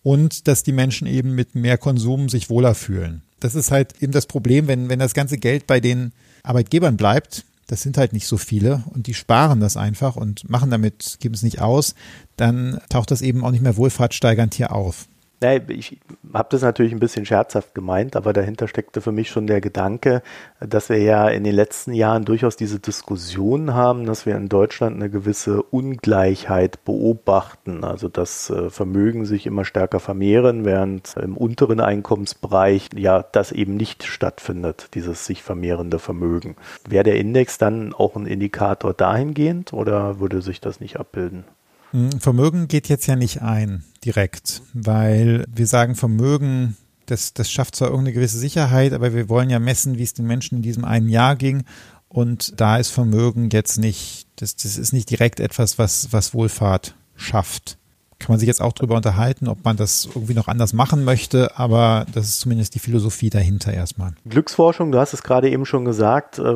[0.03, 3.21] Und dass die Menschen eben mit mehr Konsum sich wohler fühlen.
[3.39, 6.11] Das ist halt eben das Problem, wenn, wenn das ganze Geld bei den
[6.43, 10.69] Arbeitgebern bleibt, das sind halt nicht so viele und die sparen das einfach und machen
[10.69, 11.95] damit, geben es nicht aus,
[12.35, 15.07] dann taucht das eben auch nicht mehr wohlfahrtssteigernd hier auf.
[15.39, 15.99] Nee, ich
[16.33, 20.23] habe das natürlich ein bisschen scherzhaft gemeint, aber dahinter steckte für mich schon der Gedanke,
[20.59, 24.95] dass wir ja in den letzten Jahren durchaus diese Diskussion haben, dass wir in Deutschland
[24.95, 31.81] eine gewisse Ungleichheit beobachten, also dass äh, Vermögen sich immer stärker vermehren, während im unteren
[31.81, 36.55] Einkommensbereich ja das eben nicht stattfindet, dieses sich vermehrende Vermögen.
[36.89, 41.45] Wäre der Index dann auch ein Indikator dahingehend oder würde sich das nicht abbilden?
[41.91, 47.75] Hm, Vermögen geht jetzt ja nicht ein direkt, weil wir sagen, Vermögen, das, das schafft
[47.75, 50.85] zwar irgendeine gewisse Sicherheit, aber wir wollen ja messen, wie es den Menschen in diesem
[50.85, 51.63] einen Jahr ging.
[52.09, 56.95] Und da ist Vermögen jetzt nicht, das, das ist nicht direkt etwas, was, was Wohlfahrt
[57.15, 57.77] schafft
[58.19, 61.57] kann man sich jetzt auch darüber unterhalten, ob man das irgendwie noch anders machen möchte,
[61.57, 64.13] aber das ist zumindest die Philosophie dahinter erstmal.
[64.27, 66.53] Glücksforschung, du hast es gerade eben schon gesagt, äh,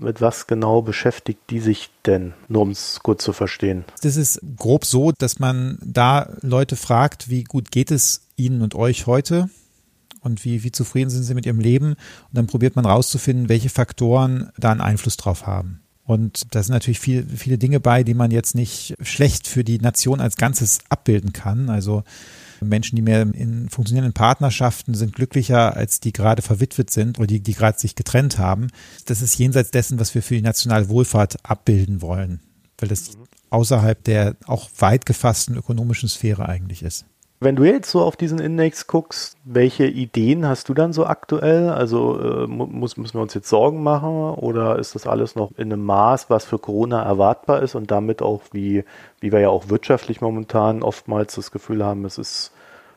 [0.00, 3.84] mit was genau beschäftigt die sich denn, nur um es gut zu verstehen?
[4.02, 8.74] Das ist grob so, dass man da Leute fragt, wie gut geht es Ihnen und
[8.74, 9.48] euch heute?
[10.22, 11.92] Und wie, wie zufrieden sind Sie mit Ihrem Leben?
[11.92, 11.98] Und
[12.32, 15.79] dann probiert man rauszufinden, welche Faktoren da einen Einfluss drauf haben.
[16.10, 19.78] Und da sind natürlich viel, viele Dinge bei, die man jetzt nicht schlecht für die
[19.78, 21.70] Nation als Ganzes abbilden kann.
[21.70, 22.02] Also
[22.60, 27.38] Menschen, die mehr in funktionierenden Partnerschaften sind glücklicher, als die gerade verwitwet sind oder die,
[27.38, 28.72] die gerade sich getrennt haben.
[29.06, 32.40] Das ist jenseits dessen, was wir für die nationale Wohlfahrt abbilden wollen,
[32.78, 33.10] weil das
[33.50, 37.04] außerhalb der auch weit gefassten ökonomischen Sphäre eigentlich ist.
[37.42, 41.70] Wenn du jetzt so auf diesen Index guckst, welche Ideen hast du dann so aktuell?
[41.70, 45.72] Also äh, muss, müssen wir uns jetzt Sorgen machen oder ist das alles noch in
[45.72, 48.84] einem Maß, was für Corona erwartbar ist und damit auch, wie,
[49.20, 52.52] wie wir ja auch wirtschaftlich momentan oftmals das Gefühl haben, es ist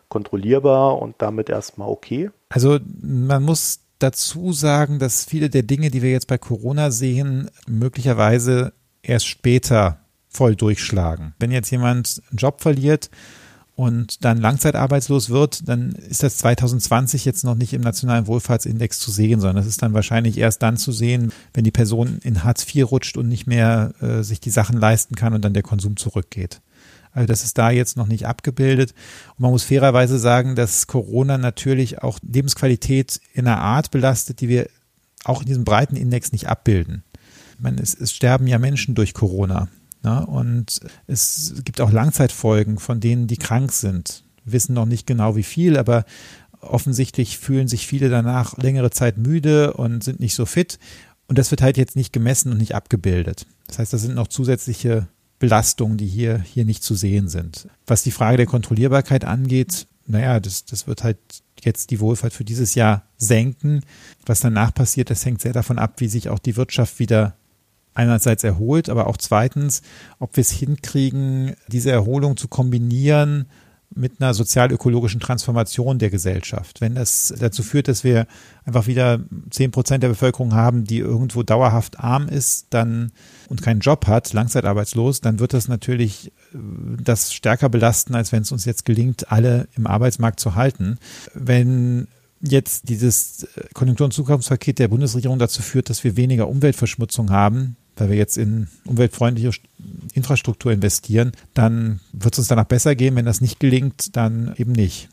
[0.10, 2.30] kontrollierbar und damit erstmal okay?
[2.50, 7.50] Also man muss dazu sagen, dass viele der Dinge, die wir jetzt bei Corona sehen,
[7.66, 11.34] möglicherweise erst später voll durchschlagen.
[11.40, 13.10] Wenn jetzt jemand einen Job verliert,
[13.76, 19.10] und dann langzeitarbeitslos wird, dann ist das 2020 jetzt noch nicht im nationalen Wohlfahrtsindex zu
[19.10, 22.68] sehen, sondern das ist dann wahrscheinlich erst dann zu sehen, wenn die Person in Hartz
[22.68, 25.98] IV rutscht und nicht mehr äh, sich die Sachen leisten kann und dann der Konsum
[25.98, 26.62] zurückgeht.
[27.14, 28.94] Also das ist da jetzt noch nicht abgebildet.
[29.36, 34.50] Und man muss fairerweise sagen, dass Corona natürlich auch Lebensqualität in einer Art belastet, die
[34.50, 34.68] wir
[35.24, 37.04] auch in diesem breiten Index nicht abbilden.
[37.56, 39.70] Ich meine, es, es sterben ja Menschen durch Corona.
[40.04, 40.26] Ne?
[40.26, 44.24] Und es gibt auch Langzeitfolgen von denen, die krank sind.
[44.46, 46.06] Wissen noch nicht genau wie viel, aber
[46.60, 50.80] offensichtlich fühlen sich viele danach längere Zeit müde und sind nicht so fit.
[51.28, 53.46] Und das wird halt jetzt nicht gemessen und nicht abgebildet.
[53.68, 55.08] Das heißt, das sind noch zusätzliche
[55.40, 57.68] Belastungen, die hier, hier nicht zu sehen sind.
[57.88, 61.18] Was die Frage der Kontrollierbarkeit angeht, naja, das, das wird halt
[61.62, 63.82] jetzt die Wohlfahrt für dieses Jahr senken.
[64.26, 67.36] Was danach passiert, das hängt sehr davon ab, wie sich auch die Wirtschaft wieder
[67.94, 69.82] einerseits erholt, aber auch zweitens,
[70.20, 73.46] ob wir es hinkriegen, diese Erholung zu kombinieren
[73.96, 76.82] mit einer sozial-ökologischen Transformation der Gesellschaft.
[76.82, 78.28] Wenn das dazu führt, dass wir
[78.66, 83.12] einfach wieder zehn Prozent der Bevölkerung haben, die irgendwo dauerhaft arm ist, dann
[83.50, 86.58] und keinen Job hat, langzeitarbeitslos, dann wird das natürlich äh,
[87.04, 90.98] das stärker belasten, als wenn es uns jetzt gelingt, alle im Arbeitsmarkt zu halten.
[91.34, 92.08] Wenn
[92.44, 98.10] jetzt dieses Konjunktur- und Zukunftspaket der Bundesregierung dazu führt, dass wir weniger Umweltverschmutzung haben, weil
[98.10, 99.52] wir jetzt in umweltfreundliche
[100.14, 103.16] Infrastruktur investieren, dann wird es uns danach besser gehen.
[103.16, 105.10] Wenn das nicht gelingt, dann eben nicht.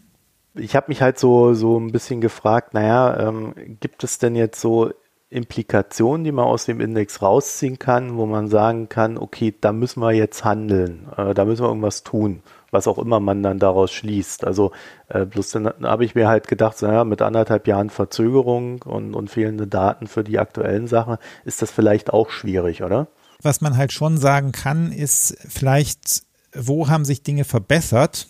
[0.55, 4.61] Ich habe mich halt so, so ein bisschen gefragt, naja, ähm, gibt es denn jetzt
[4.61, 4.90] so
[5.29, 10.01] Implikationen, die man aus dem Index rausziehen kann, wo man sagen kann, okay, da müssen
[10.01, 13.93] wir jetzt handeln, äh, da müssen wir irgendwas tun was auch immer man dann daraus
[13.93, 14.45] schließt.
[14.45, 14.73] Also
[15.09, 19.31] äh, bloß dann habe ich mir halt gedacht, naja, mit anderthalb Jahren Verzögerung und, und
[19.31, 23.09] fehlende Daten für die aktuellen Sachen ist das vielleicht auch schwierig, oder?
[23.43, 26.23] Was man halt schon sagen kann, ist vielleicht,
[26.55, 28.27] wo haben sich Dinge verbessert,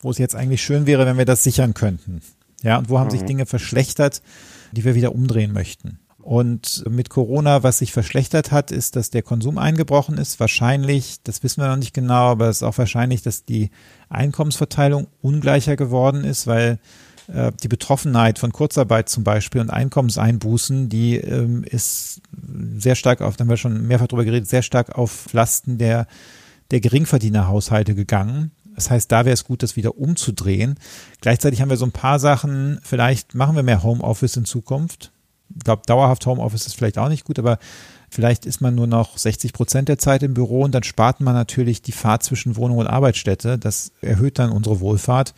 [0.00, 2.20] wo es jetzt eigentlich schön wäre, wenn wir das sichern könnten.
[2.62, 3.12] Ja, und wo haben mhm.
[3.12, 4.22] sich Dinge verschlechtert,
[4.72, 6.00] die wir wieder umdrehen möchten.
[6.26, 10.40] Und mit Corona, was sich verschlechtert hat, ist, dass der Konsum eingebrochen ist.
[10.40, 13.70] Wahrscheinlich, das wissen wir noch nicht genau, aber es ist auch wahrscheinlich, dass die
[14.08, 16.80] Einkommensverteilung ungleicher geworden ist, weil
[17.32, 22.22] äh, die Betroffenheit von Kurzarbeit zum Beispiel und Einkommenseinbußen, die ähm, ist
[22.76, 26.08] sehr stark auf, da haben wir schon mehrfach drüber geredet, sehr stark auf Lasten der,
[26.72, 28.50] der Geringverdienerhaushalte gegangen.
[28.74, 30.74] Das heißt, da wäre es gut, das wieder umzudrehen.
[31.20, 35.12] Gleichzeitig haben wir so ein paar Sachen, vielleicht machen wir mehr Homeoffice in Zukunft
[35.62, 37.58] glaube, dauerhaft Homeoffice ist vielleicht auch nicht gut, aber
[38.10, 41.34] vielleicht ist man nur noch 60 Prozent der Zeit im Büro und dann spart man
[41.34, 43.58] natürlich die Fahrt zwischen Wohnung und Arbeitsstätte.
[43.58, 45.34] Das erhöht dann unsere Wohlfahrt.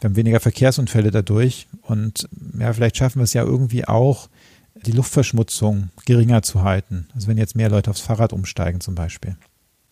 [0.00, 4.28] Wir haben weniger Verkehrsunfälle dadurch und ja, vielleicht schaffen wir es ja irgendwie auch,
[4.86, 7.08] die Luftverschmutzung geringer zu halten.
[7.14, 9.36] Also wenn jetzt mehr Leute aufs Fahrrad umsteigen zum Beispiel.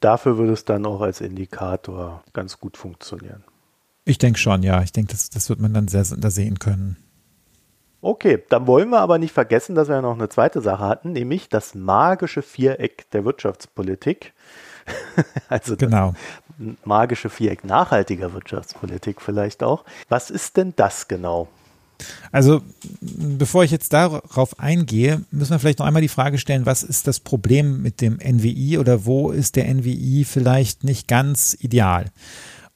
[0.00, 3.42] Dafür würde es dann auch als Indikator ganz gut funktionieren.
[4.04, 4.82] Ich denke schon, ja.
[4.82, 6.96] Ich denke, das, das wird man dann sehr, sehr sehen können.
[8.00, 11.48] Okay, dann wollen wir aber nicht vergessen, dass wir noch eine zweite Sache hatten, nämlich
[11.48, 14.32] das magische Viereck der Wirtschaftspolitik.
[15.48, 16.14] also genau.
[16.58, 19.84] das magische Viereck nachhaltiger Wirtschaftspolitik vielleicht auch.
[20.08, 21.48] Was ist denn das genau?
[22.30, 22.62] Also,
[23.00, 27.08] bevor ich jetzt darauf eingehe, müssen wir vielleicht noch einmal die Frage stellen, was ist
[27.08, 32.06] das Problem mit dem NWI oder wo ist der NWI vielleicht nicht ganz ideal?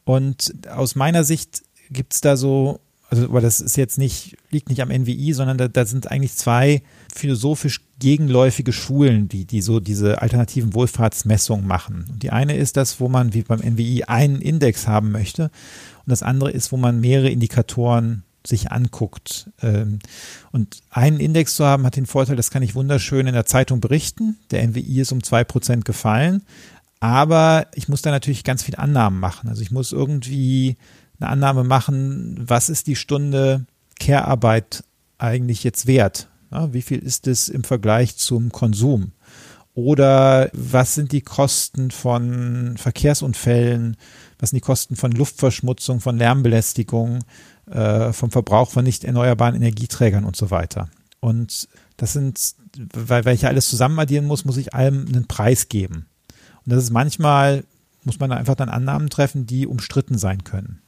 [0.04, 2.80] Und aus meiner Sicht gibt es da so
[3.12, 6.34] also aber das ist jetzt nicht, liegt nicht am NWI, sondern da, da sind eigentlich
[6.34, 6.80] zwei
[7.14, 12.06] philosophisch gegenläufige Schulen, die, die so diese alternativen Wohlfahrtsmessungen machen.
[12.10, 15.50] Und die eine ist das, wo man wie beim NWI einen Index haben möchte.
[16.06, 19.50] Und das andere ist, wo man mehrere Indikatoren sich anguckt.
[19.60, 19.98] Ähm,
[20.50, 23.80] und einen Index zu haben, hat den Vorteil, das kann ich wunderschön in der Zeitung
[23.80, 24.38] berichten.
[24.52, 26.46] Der NWI ist um zwei Prozent gefallen.
[26.98, 29.50] Aber ich muss da natürlich ganz viel Annahmen machen.
[29.50, 30.78] Also ich muss irgendwie
[31.20, 33.66] eine Annahme machen, was ist die Stunde
[34.00, 34.84] Care-Arbeit
[35.18, 36.28] eigentlich jetzt wert?
[36.50, 39.12] Ja, wie viel ist es im Vergleich zum Konsum?
[39.74, 43.96] Oder was sind die Kosten von Verkehrsunfällen?
[44.38, 47.20] Was sind die Kosten von Luftverschmutzung, von Lärmbelästigung,
[47.70, 50.90] äh, vom Verbrauch von nicht erneuerbaren Energieträgern und so weiter?
[51.20, 52.54] Und das sind,
[52.92, 56.06] weil, weil ich ja alles zusammen addieren muss, muss ich allem einen Preis geben.
[56.66, 57.64] Und das ist manchmal,
[58.04, 60.81] muss man einfach dann Annahmen treffen, die umstritten sein können.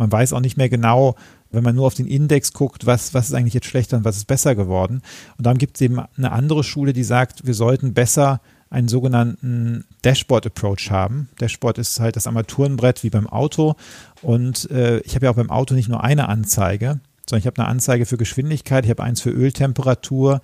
[0.00, 1.14] Man weiß auch nicht mehr genau,
[1.50, 4.16] wenn man nur auf den Index guckt, was, was ist eigentlich jetzt schlechter und was
[4.16, 5.02] ist besser geworden.
[5.36, 9.84] Und dann gibt es eben eine andere Schule, die sagt, wir sollten besser einen sogenannten
[10.02, 11.28] Dashboard-Approach haben.
[11.38, 13.74] Dashboard ist halt das Armaturenbrett wie beim Auto.
[14.22, 17.58] Und äh, ich habe ja auch beim Auto nicht nur eine Anzeige, sondern ich habe
[17.58, 20.40] eine Anzeige für Geschwindigkeit, ich habe eins für Öltemperatur,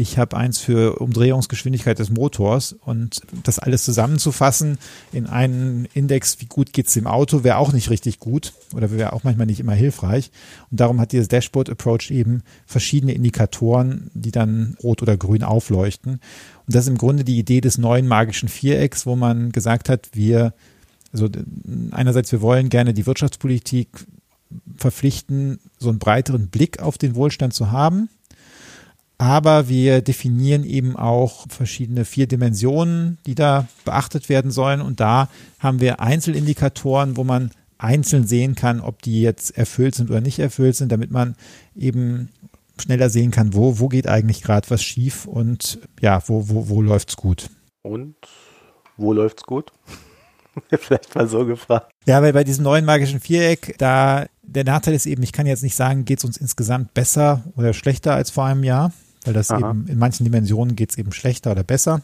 [0.00, 4.78] ich habe eins für Umdrehungsgeschwindigkeit des Motors und das alles zusammenzufassen
[5.12, 8.90] in einen Index, wie gut geht es dem Auto, wäre auch nicht richtig gut oder
[8.90, 10.30] wäre auch manchmal nicht immer hilfreich.
[10.70, 16.12] Und darum hat dieses Dashboard-Approach eben verschiedene Indikatoren, die dann rot oder grün aufleuchten.
[16.12, 20.08] Und das ist im Grunde die Idee des neuen magischen Vierecks, wo man gesagt hat,
[20.14, 20.54] wir,
[21.12, 21.28] also
[21.90, 23.88] einerseits, wir wollen gerne die Wirtschaftspolitik
[24.78, 28.08] verpflichten, so einen breiteren Blick auf den Wohlstand zu haben
[29.20, 34.80] aber wir definieren eben auch verschiedene vier Dimensionen, die da beachtet werden sollen.
[34.80, 35.28] Und da
[35.58, 40.38] haben wir Einzelindikatoren, wo man einzeln sehen kann, ob die jetzt erfüllt sind oder nicht
[40.38, 41.36] erfüllt sind, damit man
[41.76, 42.30] eben
[42.80, 46.80] schneller sehen kann, wo, wo geht eigentlich gerade was schief und ja, wo, wo, wo
[46.80, 47.50] läuft's gut.
[47.82, 48.16] Und
[48.96, 49.70] wo läuft's gut?
[50.70, 51.92] Vielleicht mal so gefragt.
[52.06, 55.62] Ja, weil bei diesem neuen magischen Viereck, da der Nachteil ist eben, ich kann jetzt
[55.62, 58.92] nicht sagen, geht es uns insgesamt besser oder schlechter als vor einem Jahr,
[59.24, 59.70] weil das Aha.
[59.70, 62.02] eben in manchen Dimensionen geht es eben schlechter oder besser.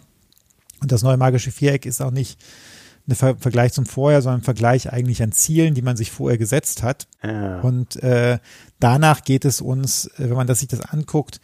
[0.81, 2.39] Und das neue magische Viereck ist auch nicht
[3.09, 6.39] ein Ver Vergleich zum Vorher, sondern ein Vergleich eigentlich an Zielen, die man sich vorher
[6.39, 7.07] gesetzt hat.
[7.23, 7.61] Ja.
[7.61, 8.39] Und äh,
[8.81, 11.41] danach geht es uns, äh, wenn man das, sich das anguckt,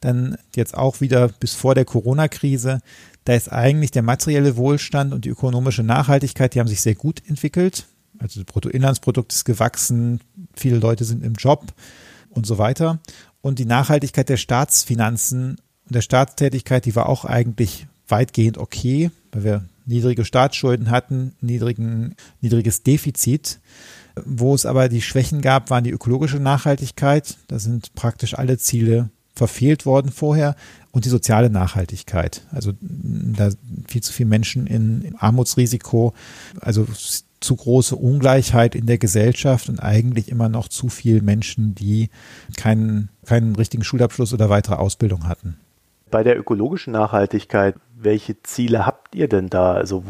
[0.00, 2.80] dann jetzt auch wieder bis vor der Corona-Krise,
[3.24, 7.22] da ist eigentlich der materielle Wohlstand und die ökonomische Nachhaltigkeit, die haben sich sehr gut
[7.26, 7.86] entwickelt.
[8.18, 10.20] Also das Bruttoinlandsprodukt ist gewachsen,
[10.54, 11.72] viele Leute sind im Job
[12.30, 13.00] und so weiter.
[13.44, 19.44] Und die Nachhaltigkeit der Staatsfinanzen und der Staatstätigkeit, die war auch eigentlich weitgehend okay, weil
[19.44, 23.60] wir niedrige Staatsschulden hatten, niedrigen, niedriges Defizit.
[24.24, 27.36] Wo es aber die Schwächen gab, waren die ökologische Nachhaltigkeit.
[27.48, 30.56] Da sind praktisch alle Ziele verfehlt worden vorher
[30.92, 32.46] und die soziale Nachhaltigkeit.
[32.50, 33.50] Also da
[33.86, 36.14] viel zu viele Menschen in Armutsrisiko,
[36.62, 36.86] also
[37.44, 42.10] zu große Ungleichheit in der Gesellschaft und eigentlich immer noch zu viele Menschen, die
[42.56, 45.58] keinen, keinen richtigen Schulabschluss oder weitere Ausbildung hatten.
[46.10, 49.72] Bei der ökologischen Nachhaltigkeit welche Ziele habt ihr denn da?
[49.72, 50.04] Also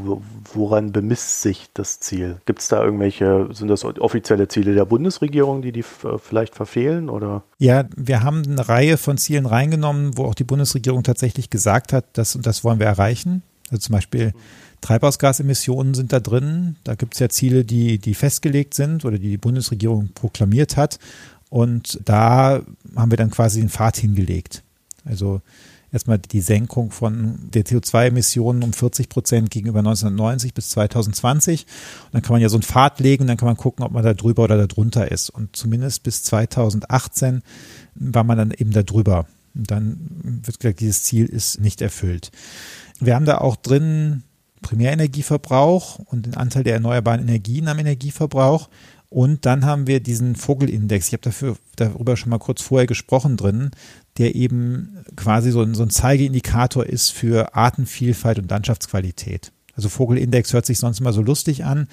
[0.52, 2.36] woran bemisst sich das Ziel?
[2.44, 7.42] Gibt es da irgendwelche, sind das offizielle Ziele der Bundesregierung, die die vielleicht verfehlen oder?
[7.58, 12.04] Ja, wir haben eine Reihe von Zielen reingenommen, wo auch die Bundesregierung tatsächlich gesagt hat,
[12.14, 13.42] das und das wollen wir erreichen.
[13.70, 14.32] Also zum Beispiel
[14.84, 16.76] Treibhausgasemissionen sind da drin.
[16.84, 20.98] Da gibt es ja Ziele, die, die festgelegt sind oder die die Bundesregierung proklamiert hat.
[21.48, 22.60] Und da
[22.94, 24.62] haben wir dann quasi den Pfad hingelegt.
[25.06, 25.40] Also
[25.90, 31.62] erstmal die Senkung von der CO2-Emissionen um 40 Prozent gegenüber 1990 bis 2020.
[31.62, 34.04] Und dann kann man ja so einen Pfad legen, dann kann man gucken, ob man
[34.04, 35.30] da drüber oder da drunter ist.
[35.30, 37.40] Und zumindest bis 2018
[37.94, 39.26] war man dann eben da drüber.
[39.54, 42.32] Und dann wird gesagt, dieses Ziel ist nicht erfüllt.
[43.00, 44.24] Wir haben da auch drin
[44.64, 48.68] Primärenergieverbrauch und den Anteil der erneuerbaren Energien am Energieverbrauch.
[49.10, 51.06] Und dann haben wir diesen Vogelindex.
[51.06, 53.70] Ich habe dafür darüber schon mal kurz vorher gesprochen drin,
[54.18, 59.52] der eben quasi so ein, so ein Zeigeindikator ist für Artenvielfalt und Landschaftsqualität.
[59.76, 61.88] Also Vogelindex hört sich sonst immer so lustig an,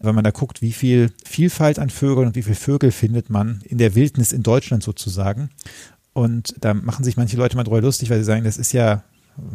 [0.00, 3.62] wenn man da guckt, wie viel Vielfalt an Vögeln und wie viele Vögel findet man
[3.64, 5.50] in der Wildnis in Deutschland sozusagen.
[6.12, 9.02] Und da machen sich manche Leute mal drüber lustig, weil sie sagen, das ist ja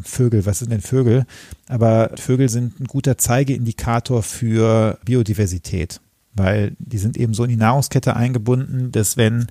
[0.03, 1.25] Vögel, was sind denn Vögel?
[1.67, 6.01] Aber Vögel sind ein guter Zeigeindikator für Biodiversität,
[6.33, 9.47] weil die sind eben so in die Nahrungskette eingebunden, dass wenn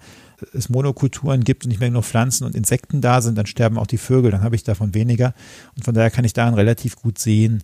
[0.53, 3.87] es Monokulturen gibt und nicht mehr nur Pflanzen und Insekten da sind, dann sterben auch
[3.87, 5.35] die Vögel, dann habe ich davon weniger.
[5.77, 7.63] Und von daher kann ich daran relativ gut sehen,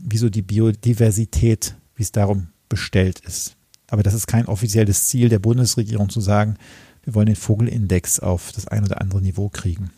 [0.00, 3.56] wieso die Biodiversität, wie es darum bestellt ist.
[3.88, 6.56] Aber das ist kein offizielles Ziel der Bundesregierung zu sagen,
[7.04, 9.90] wir wollen den Vogelindex auf das ein oder andere Niveau kriegen.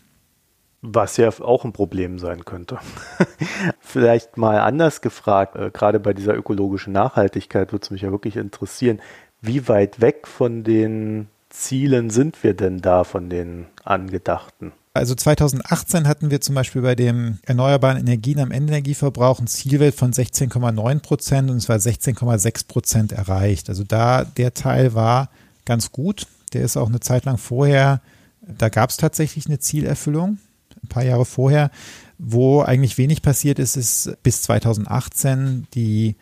[0.81, 2.77] Was ja auch ein Problem sein könnte.
[3.79, 8.37] Vielleicht mal anders gefragt, äh, gerade bei dieser ökologischen Nachhaltigkeit würde es mich ja wirklich
[8.37, 9.01] interessieren,
[9.41, 14.73] wie weit weg von den Zielen sind wir denn da von den angedachten?
[14.93, 20.11] Also 2018 hatten wir zum Beispiel bei dem erneuerbaren Energien am Endenergieverbrauch ein Zielwert von
[20.11, 23.69] 16,9 Prozent und es war 16,6 Prozent erreicht.
[23.69, 25.29] Also da der Teil war
[25.65, 26.25] ganz gut.
[26.53, 28.01] Der ist auch eine Zeit lang vorher,
[28.41, 30.37] da gab es tatsächlich eine Zielerfüllung,
[30.83, 31.71] ein paar Jahre vorher.
[32.17, 36.15] Wo eigentlich wenig passiert ist, ist bis 2018 die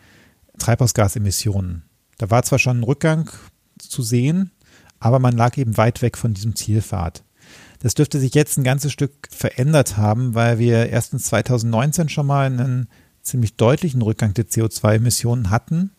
[0.58, 1.84] Treibhausgasemissionen.
[2.18, 3.30] Da war zwar schon ein Rückgang
[3.78, 4.50] zu sehen,
[4.98, 7.22] aber man lag eben weit weg von diesem Zielpfad.
[7.80, 12.46] Das dürfte sich jetzt ein ganzes Stück verändert haben, weil wir erstens 2019 schon mal
[12.46, 12.88] einen
[13.22, 15.90] ziemlich deutlichen Rückgang der CO2-Emissionen hatten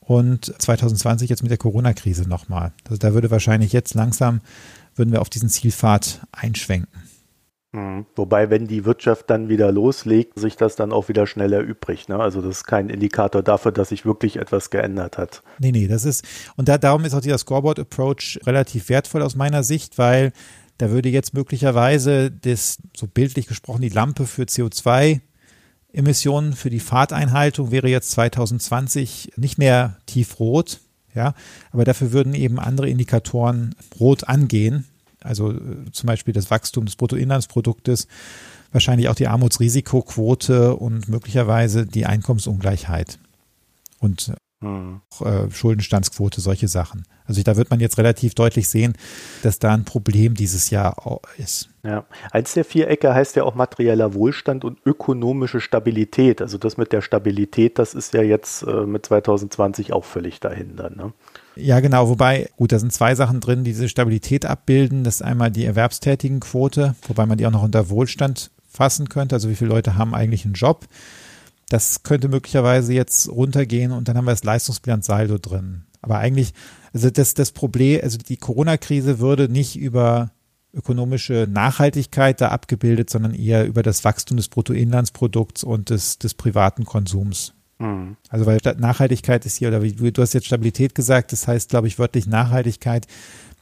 [0.00, 2.72] und 2020 jetzt mit der Corona-Krise nochmal.
[2.84, 4.40] Also da würde wahrscheinlich jetzt langsam,
[4.94, 7.01] würden wir auf diesen Zielpfad einschwenken.
[7.72, 8.04] Mhm.
[8.16, 12.08] Wobei, wenn die Wirtschaft dann wieder loslegt, sich das dann auch wieder schneller übrig.
[12.08, 12.18] Ne?
[12.18, 15.42] Also das ist kein Indikator dafür, dass sich wirklich etwas geändert hat.
[15.58, 16.24] Nee, nee, das ist,
[16.56, 20.32] und da, darum ist auch dieser Scoreboard-Approach relativ wertvoll aus meiner Sicht, weil
[20.78, 25.20] da würde jetzt möglicherweise das, so bildlich gesprochen, die Lampe für CO2
[25.92, 30.80] Emissionen für die Fahrteinhaltung wäre jetzt 2020 nicht mehr tiefrot,
[31.14, 31.34] ja,
[31.70, 34.86] aber dafür würden eben andere Indikatoren rot angehen,
[35.24, 38.08] also äh, zum Beispiel das Wachstum des Bruttoinlandsproduktes,
[38.72, 43.18] wahrscheinlich auch die Armutsrisikoquote und möglicherweise die Einkommensungleichheit
[44.00, 45.00] und hm.
[45.20, 47.04] äh, Schuldenstandsquote, solche Sachen.
[47.24, 48.94] Also da wird man jetzt relativ deutlich sehen,
[49.42, 51.68] dass da ein Problem dieses Jahr ist.
[51.84, 56.40] Ja, eins der Vierecke heißt ja auch materieller Wohlstand und ökonomische Stabilität.
[56.40, 60.90] Also das mit der Stabilität, das ist ja jetzt äh, mit 2020 auch völlig dahinter.
[60.90, 61.12] Ne?
[61.56, 62.08] Ja, genau.
[62.08, 65.04] Wobei, gut, da sind zwei Sachen drin, die diese Stabilität abbilden.
[65.04, 69.34] Das ist einmal die Erwerbstätigenquote, wobei man die auch noch unter Wohlstand fassen könnte.
[69.34, 70.86] Also wie viele Leute haben eigentlich einen Job?
[71.68, 75.84] Das könnte möglicherweise jetzt runtergehen und dann haben wir das Leistungsbilanzsaldo drin.
[76.00, 76.52] Aber eigentlich,
[76.92, 80.32] also das, das Problem, also die Corona-Krise würde nicht über
[80.74, 86.84] ökonomische Nachhaltigkeit da abgebildet, sondern eher über das Wachstum des Bruttoinlandsprodukts und des, des privaten
[86.84, 87.52] Konsums.
[87.82, 88.16] Mhm.
[88.28, 91.88] Also weil Nachhaltigkeit ist hier, oder wie du hast jetzt Stabilität gesagt, das heißt, glaube
[91.88, 93.06] ich, wörtlich Nachhaltigkeit.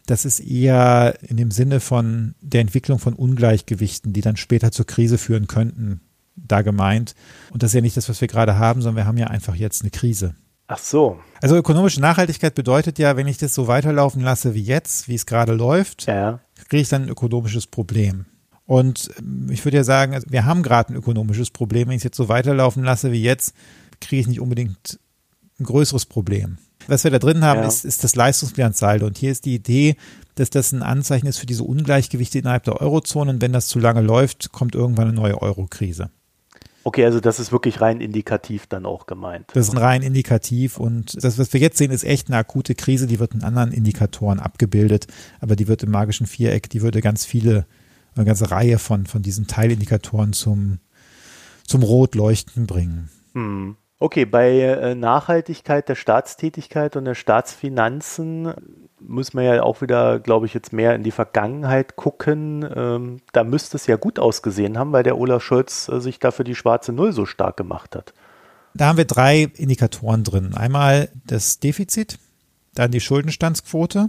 [0.07, 4.87] Das ist eher in dem Sinne von der Entwicklung von Ungleichgewichten, die dann später zur
[4.87, 6.01] Krise führen könnten,
[6.37, 7.15] da gemeint.
[7.51, 9.55] Und das ist ja nicht das, was wir gerade haben, sondern wir haben ja einfach
[9.55, 10.35] jetzt eine Krise.
[10.67, 11.19] Ach so.
[11.41, 15.27] Also ökonomische Nachhaltigkeit bedeutet ja, wenn ich das so weiterlaufen lasse wie jetzt, wie es
[15.27, 16.41] gerade läuft, ja.
[16.69, 18.27] kriege ich dann ein ökonomisches Problem.
[18.67, 21.89] Und ähm, ich würde ja sagen, also wir haben gerade ein ökonomisches Problem.
[21.89, 23.53] Wenn ich es jetzt so weiterlaufen lasse wie jetzt,
[24.01, 24.99] kriege ich nicht unbedingt
[25.59, 26.59] ein größeres Problem.
[26.87, 27.69] Was wir da drin haben, ja.
[27.69, 29.07] ist, ist das Leistungsbilanzsaldo.
[29.07, 29.97] Und hier ist die Idee,
[30.35, 33.31] dass das ein Anzeichen ist für diese Ungleichgewichte innerhalb der Eurozone.
[33.31, 36.11] Und wenn das zu lange läuft, kommt irgendwann eine neue Euro-Krise.
[36.83, 39.47] Okay, also das ist wirklich rein indikativ dann auch gemeint.
[39.53, 43.07] Das ist rein indikativ und das, was wir jetzt sehen, ist echt eine akute Krise,
[43.07, 45.07] die wird in anderen Indikatoren abgebildet,
[45.41, 47.67] aber die wird im magischen Viereck, die würde ganz viele,
[48.15, 50.79] eine ganze Reihe von, von diesen Teilindikatoren zum,
[51.67, 53.11] zum Rotleuchten bringen.
[53.35, 53.77] Hm.
[54.03, 58.55] Okay, bei äh, Nachhaltigkeit der Staatstätigkeit und der Staatsfinanzen
[58.99, 62.67] muss man ja auch wieder, glaube ich, jetzt mehr in die Vergangenheit gucken.
[62.75, 66.47] Ähm, da müsste es ja gut ausgesehen haben, weil der Olaf Scholz äh, sich dafür
[66.47, 68.15] die schwarze Null so stark gemacht hat.
[68.73, 70.55] Da haben wir drei Indikatoren drin.
[70.55, 72.19] Einmal das Defizit,
[72.73, 74.09] dann die Schuldenstandsquote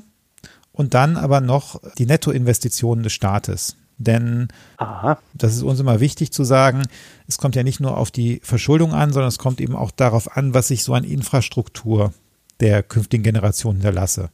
[0.72, 3.76] und dann aber noch die Nettoinvestitionen des Staates.
[4.04, 4.47] Denn
[4.78, 5.18] Aha.
[5.34, 6.84] das ist uns immer wichtig zu sagen,
[7.28, 10.36] es kommt ja nicht nur auf die Verschuldung an, sondern es kommt eben auch darauf
[10.38, 12.14] an, was ich so an Infrastruktur
[12.60, 14.30] der künftigen Generation hinterlasse.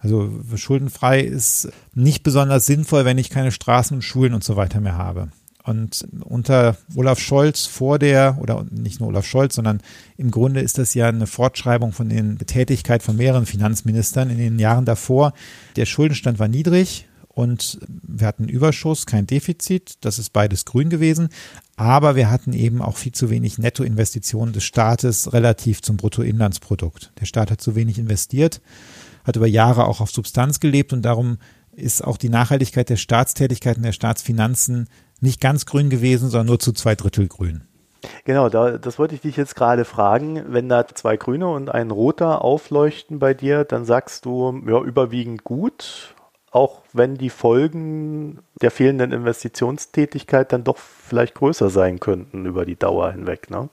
[0.00, 4.80] Also schuldenfrei ist nicht besonders sinnvoll, wenn ich keine Straßen und Schulen und so weiter
[4.80, 5.28] mehr habe.
[5.64, 9.80] Und unter Olaf Scholz vor der, oder nicht nur Olaf Scholz, sondern
[10.16, 14.58] im Grunde ist das ja eine Fortschreibung von den Tätigkeit von mehreren Finanzministern in den
[14.58, 15.34] Jahren davor.
[15.76, 19.96] Der Schuldenstand war niedrig, und wir hatten Überschuss, kein Defizit.
[20.02, 21.30] Das ist beides grün gewesen.
[21.76, 27.12] Aber wir hatten eben auch viel zu wenig Nettoinvestitionen des Staates relativ zum Bruttoinlandsprodukt.
[27.20, 28.60] Der Staat hat zu wenig investiert,
[29.24, 31.38] hat über Jahre auch auf Substanz gelebt und darum
[31.74, 34.88] ist auch die Nachhaltigkeit der Staatstätigkeiten, der Staatsfinanzen
[35.20, 37.62] nicht ganz grün gewesen, sondern nur zu zwei Drittel grün.
[38.24, 40.42] Genau, da, das wollte ich dich jetzt gerade fragen.
[40.48, 45.44] Wenn da zwei grüne und ein roter aufleuchten bei dir, dann sagst du, ja, überwiegend
[45.44, 46.14] gut
[46.52, 52.76] auch wenn die Folgen der fehlenden Investitionstätigkeit dann doch vielleicht größer sein könnten über die
[52.76, 53.50] Dauer hinweg.
[53.50, 53.70] Ne?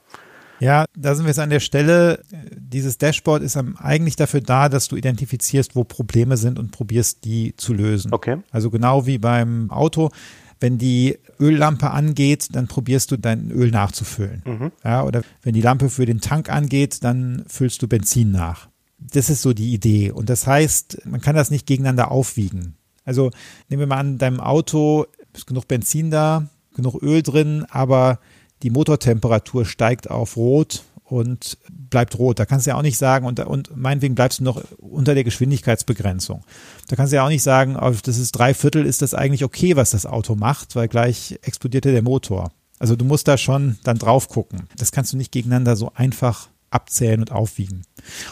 [0.60, 2.22] Ja, da sind wir jetzt an der Stelle.
[2.56, 7.54] Dieses Dashboard ist eigentlich dafür da, dass du identifizierst, wo Probleme sind und probierst, die
[7.56, 8.12] zu lösen.
[8.12, 8.38] Okay.
[8.50, 10.10] Also genau wie beim Auto.
[10.58, 14.42] Wenn die Öllampe angeht, dann probierst du dein Öl nachzufüllen.
[14.44, 14.72] Mhm.
[14.84, 18.69] Ja, oder wenn die Lampe für den Tank angeht, dann füllst du Benzin nach
[19.00, 20.10] das ist so die Idee.
[20.10, 22.76] Und das heißt, man kann das nicht gegeneinander aufwiegen.
[23.04, 23.30] Also
[23.68, 28.18] nehmen wir mal an, deinem Auto ist genug Benzin da, genug Öl drin, aber
[28.62, 32.38] die Motortemperatur steigt auf Rot und bleibt rot.
[32.38, 35.24] Da kannst du ja auch nicht sagen, und, und meinetwegen bleibst du noch unter der
[35.24, 36.44] Geschwindigkeitsbegrenzung.
[36.88, 39.76] Da kannst du ja auch nicht sagen, das ist drei Viertel, ist das eigentlich okay,
[39.76, 42.52] was das Auto macht, weil gleich explodiert ja der Motor.
[42.78, 44.68] Also du musst da schon dann drauf gucken.
[44.76, 47.82] Das kannst du nicht gegeneinander so einfach abzählen und aufwiegen.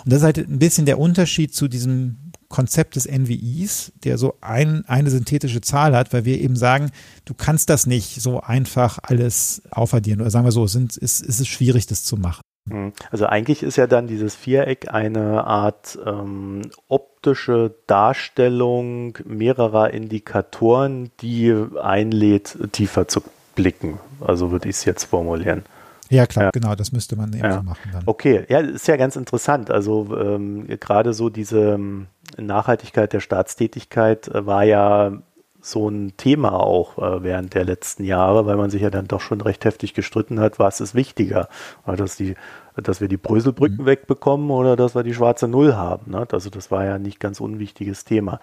[0.05, 4.35] Und das ist halt ein bisschen der Unterschied zu diesem Konzept des NWIs, der so
[4.41, 6.91] ein, eine synthetische Zahl hat, weil wir eben sagen,
[7.25, 10.21] du kannst das nicht so einfach alles aufaddieren.
[10.21, 12.41] Oder sagen wir so, es ist, ist, ist es schwierig, das zu machen.
[12.71, 12.93] Mhm.
[13.11, 21.55] Also eigentlich ist ja dann dieses Viereck eine Art ähm, optische Darstellung mehrerer Indikatoren, die
[21.81, 23.23] einlädt, tiefer zu
[23.55, 23.99] blicken.
[24.21, 25.65] Also würde ich es jetzt formulieren.
[26.11, 26.51] Ja, klar, ja.
[26.51, 27.59] genau, das müsste man eben ja.
[27.59, 28.03] so machen dann.
[28.07, 29.71] Okay, ja, ist ja ganz interessant.
[29.71, 32.07] Also ähm, gerade so diese ähm,
[32.37, 35.13] Nachhaltigkeit der Staatstätigkeit äh, war ja
[35.61, 39.21] so ein Thema auch äh, während der letzten Jahre, weil man sich ja dann doch
[39.21, 41.49] schon recht heftig gestritten hat, was ist wichtiger,
[41.85, 42.37] dass, die,
[42.77, 43.87] dass wir die Bröselbrücken mhm.
[43.87, 46.13] wegbekommen oder dass wir die schwarze Null haben.
[46.13, 46.27] Ne?
[46.31, 48.41] Also das war ja nicht ganz unwichtiges Thema.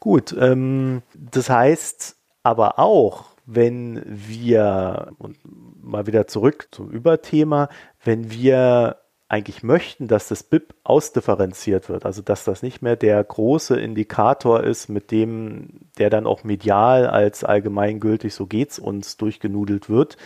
[0.00, 5.36] Gut, ähm, das heißt aber auch, wenn wir, und
[5.84, 7.68] mal wieder zurück zum Überthema,
[8.02, 13.22] wenn wir eigentlich möchten, dass das BIP ausdifferenziert wird, also dass das nicht mehr der
[13.24, 19.88] große Indikator ist, mit dem der dann auch medial als allgemeingültig, so geht's uns, durchgenudelt
[19.88, 20.16] wird,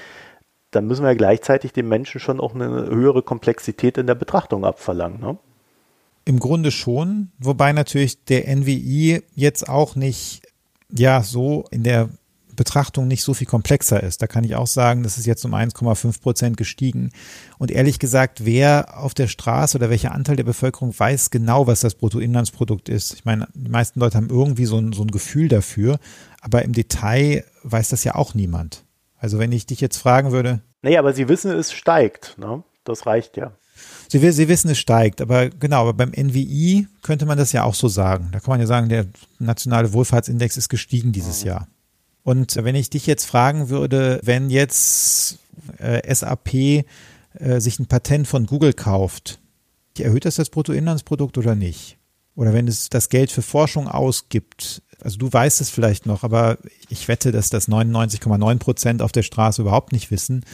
[0.70, 5.20] dann müssen wir gleichzeitig dem Menschen schon auch eine höhere Komplexität in der Betrachtung abverlangen.
[5.20, 5.38] Ne?
[6.24, 10.42] Im Grunde schon, wobei natürlich der NWI jetzt auch nicht
[10.90, 12.10] ja so in der
[12.58, 14.20] Betrachtung nicht so viel komplexer ist.
[14.20, 17.10] Da kann ich auch sagen, das ist jetzt um 1,5 Prozent gestiegen.
[17.56, 21.80] Und ehrlich gesagt, wer auf der Straße oder welcher Anteil der Bevölkerung weiß genau, was
[21.80, 23.14] das Bruttoinlandsprodukt ist?
[23.14, 25.98] Ich meine, die meisten Leute haben irgendwie so ein, so ein Gefühl dafür,
[26.42, 28.84] aber im Detail weiß das ja auch niemand.
[29.16, 30.60] Also wenn ich dich jetzt fragen würde.
[30.82, 32.36] Nee, aber Sie wissen, es steigt.
[32.38, 32.62] Ne?
[32.84, 33.52] Das reicht ja.
[34.08, 37.74] Sie, Sie wissen, es steigt, aber genau, aber beim NWI könnte man das ja auch
[37.74, 38.30] so sagen.
[38.32, 39.06] Da kann man ja sagen, der
[39.38, 41.48] nationale Wohlfahrtsindex ist gestiegen dieses mhm.
[41.48, 41.68] Jahr.
[42.28, 45.38] Und wenn ich dich jetzt fragen würde, wenn jetzt
[45.78, 46.84] äh, SAP äh,
[47.56, 49.38] sich ein Patent von Google kauft,
[49.98, 51.96] erhöht das das Bruttoinlandsprodukt oder nicht?
[52.34, 56.58] Oder wenn es das Geld für Forschung ausgibt, also du weißt es vielleicht noch, aber
[56.90, 60.44] ich wette, dass das 99,9 Prozent auf der Straße überhaupt nicht wissen.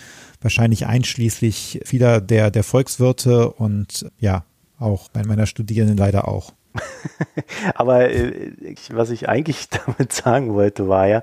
[0.41, 4.45] Wahrscheinlich einschließlich vieler der, der Volkswirte und ja,
[4.79, 6.53] auch bei meiner Studierenden leider auch.
[7.75, 8.53] Aber äh,
[8.91, 11.23] was ich eigentlich damit sagen wollte, war ja,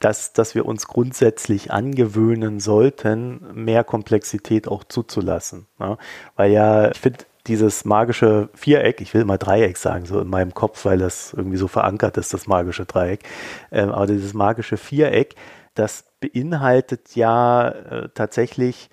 [0.00, 5.66] dass, dass wir uns grundsätzlich angewöhnen sollten, mehr Komplexität auch zuzulassen.
[5.78, 5.98] Ne?
[6.36, 10.54] Weil ja, ich finde, dieses magische Viereck, ich will mal Dreieck sagen, so in meinem
[10.54, 13.24] Kopf, weil das irgendwie so verankert ist, das magische Dreieck,
[13.72, 15.34] ähm, aber dieses magische Viereck,
[15.74, 18.90] das beinhaltet ja äh, tatsächlich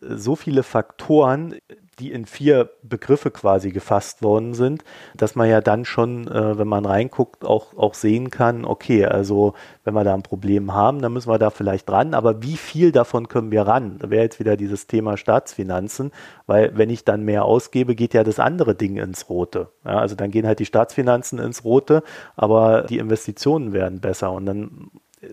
[0.00, 1.56] so viele Faktoren,
[2.00, 4.82] die in vier Begriffe quasi gefasst worden sind,
[5.16, 9.54] dass man ja dann schon, äh, wenn man reinguckt, auch, auch sehen kann, okay, also
[9.84, 12.90] wenn wir da ein Problem haben, dann müssen wir da vielleicht dran, aber wie viel
[12.90, 13.98] davon können wir ran?
[13.98, 16.10] Da wäre jetzt wieder dieses Thema Staatsfinanzen,
[16.46, 19.68] weil wenn ich dann mehr ausgebe, geht ja das andere Ding ins Rote.
[19.84, 22.02] Ja, also dann gehen halt die Staatsfinanzen ins Rote,
[22.36, 24.90] aber die Investitionen werden besser und dann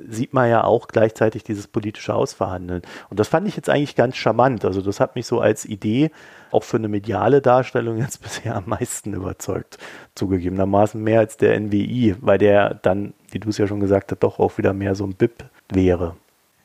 [0.09, 2.81] sieht man ja auch gleichzeitig dieses politische Ausverhandeln.
[3.09, 4.65] Und das fand ich jetzt eigentlich ganz charmant.
[4.65, 6.11] Also das hat mich so als Idee
[6.51, 9.77] auch für eine mediale Darstellung jetzt bisher am meisten überzeugt,
[10.15, 14.23] zugegebenermaßen mehr als der NWI, weil der dann, wie du es ja schon gesagt hast,
[14.23, 16.15] doch auch wieder mehr so ein BIP wäre.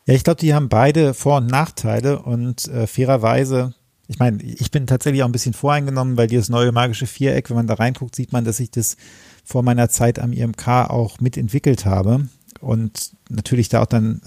[0.07, 3.75] Ja, ich glaube, die haben beide Vor- und Nachteile und äh, fairerweise,
[4.09, 7.57] ich meine, ich bin tatsächlich auch ein bisschen voreingenommen, weil dieses neue magische Viereck, wenn
[7.57, 8.97] man da reinguckt, sieht man, dass ich das
[9.45, 12.29] vor meiner Zeit am IMK auch mitentwickelt habe
[12.61, 14.21] und natürlich da auch dann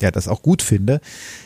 [0.00, 1.00] ja das auch gut finde.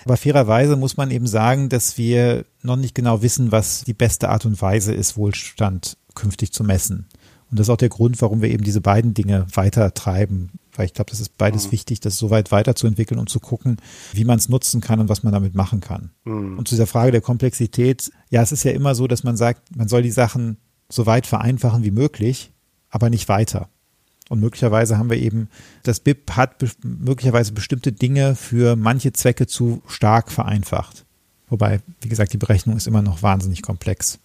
[0.04, 4.28] Aber fairerweise muss man eben sagen, dass wir noch nicht genau wissen, was die beste
[4.28, 7.06] Art und Weise ist, Wohlstand künftig zu messen.
[7.50, 10.50] Und das ist auch der Grund, warum wir eben diese beiden Dinge weiter treiben.
[10.74, 11.72] Weil ich glaube, das ist beides mhm.
[11.72, 13.76] wichtig, das so weit weiterzuentwickeln und zu gucken,
[14.12, 16.10] wie man es nutzen kann und was man damit machen kann.
[16.24, 16.58] Mhm.
[16.58, 19.76] Und zu dieser Frage der Komplexität, ja, es ist ja immer so, dass man sagt,
[19.76, 20.58] man soll die Sachen
[20.88, 22.52] so weit vereinfachen wie möglich,
[22.90, 23.68] aber nicht weiter.
[24.28, 25.48] Und möglicherweise haben wir eben,
[25.84, 31.04] das BIP hat be möglicherweise bestimmte Dinge für manche Zwecke zu stark vereinfacht.
[31.48, 34.18] Wobei, wie gesagt, die Berechnung ist immer noch wahnsinnig komplex.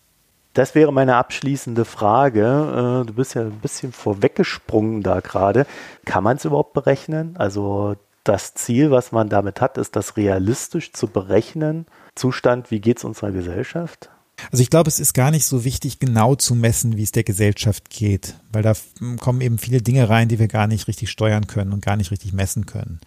[0.53, 3.03] Das wäre meine abschließende Frage.
[3.03, 5.65] Äh, du bist ja ein bisschen vorweggesprungen da gerade.
[6.05, 7.37] Kann man es überhaupt berechnen?
[7.37, 11.85] Also das Ziel, was man damit hat, ist das realistisch zu berechnen?
[12.15, 14.09] Zustand, wie geht es unserer Gesellschaft?
[14.49, 17.23] Also ich glaube, es ist gar nicht so wichtig, genau zu messen, wie es der
[17.23, 18.73] Gesellschaft geht, weil da
[19.19, 22.11] kommen eben viele Dinge rein, die wir gar nicht richtig steuern können und gar nicht
[22.11, 22.99] richtig messen können.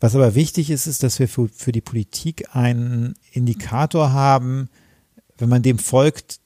[0.00, 4.68] Was aber wichtig ist, ist, dass wir für, für die Politik einen Indikator haben,
[5.38, 6.40] wenn man dem folgt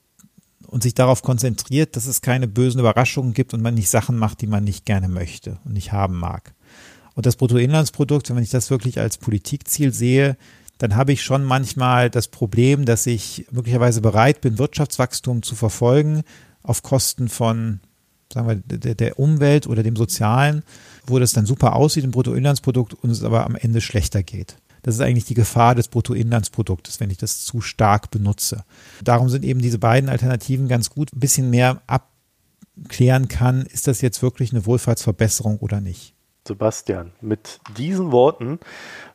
[0.67, 4.41] und sich darauf konzentriert, dass es keine bösen Überraschungen gibt und man nicht Sachen macht,
[4.41, 6.53] die man nicht gerne möchte und nicht haben mag.
[7.15, 10.37] Und das Bruttoinlandsprodukt, wenn ich das wirklich als Politikziel sehe,
[10.79, 16.23] dann habe ich schon manchmal das Problem, dass ich möglicherweise bereit bin, Wirtschaftswachstum zu verfolgen
[16.63, 17.81] auf Kosten von,
[18.33, 20.63] sagen wir, der, der Umwelt oder dem Sozialen,
[21.05, 24.55] wo das dann super aussieht im Bruttoinlandsprodukt und es aber am Ende schlechter geht.
[24.81, 28.63] Das ist eigentlich die Gefahr des Bruttoinlandsproduktes, wenn ich das zu stark benutze.
[29.03, 33.99] Darum sind eben diese beiden Alternativen ganz gut, ein bisschen mehr abklären kann, ist das
[33.99, 36.13] jetzt wirklich eine Wohlfahrtsverbesserung oder nicht.
[36.47, 38.59] Sebastian, mit diesen Worten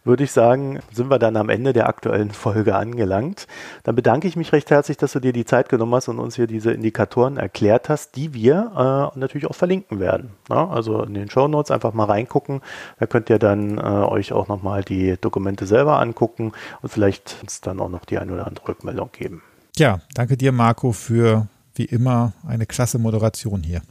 [0.05, 3.47] würde ich sagen, sind wir dann am Ende der aktuellen Folge angelangt.
[3.83, 6.37] Dann bedanke ich mich recht herzlich, dass du dir die Zeit genommen hast und uns
[6.37, 10.31] hier diese Indikatoren erklärt hast, die wir äh, natürlich auch verlinken werden.
[10.49, 12.61] Ja, also in den Show Notes einfach mal reingucken.
[12.99, 16.53] Da könnt ihr dann äh, euch auch nochmal die Dokumente selber angucken
[16.83, 19.43] und vielleicht uns dann auch noch die eine oder andere Rückmeldung geben.
[19.77, 23.83] Ja, danke dir, Marco, für wie immer eine klasse Moderation hier.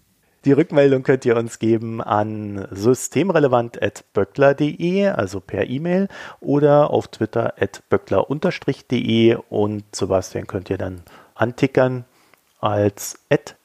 [0.46, 6.10] Die Rückmeldung könnt ihr uns geben an systemrelevant.böckler.de, also per E-Mail
[6.41, 12.04] oder auf Twitter at böckler-de und Sebastian könnt ihr dann antickern
[12.60, 13.56] als at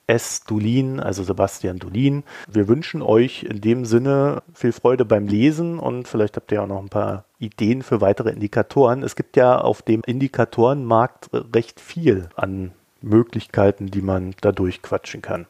[0.47, 2.23] Dulin, also Sebastian Dulin.
[2.49, 6.69] Wir wünschen euch in dem Sinne viel Freude beim Lesen und vielleicht habt ihr auch
[6.69, 9.03] noch ein paar Ideen für weitere Indikatoren.
[9.03, 12.71] Es gibt ja auf dem Indikatorenmarkt recht viel an
[13.03, 15.47] Möglichkeiten, die man da durchquatschen kann.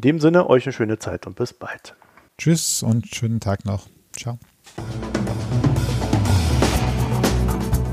[0.00, 1.94] In dem Sinne, euch eine schöne Zeit und bis bald.
[2.38, 3.86] Tschüss und schönen Tag noch.
[4.18, 4.38] Ciao.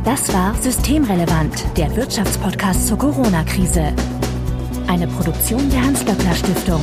[0.05, 3.93] Das war Systemrelevant, der Wirtschaftspodcast zur Corona-Krise.
[4.88, 6.80] Eine Produktion der Hans-Böckler-Stiftung.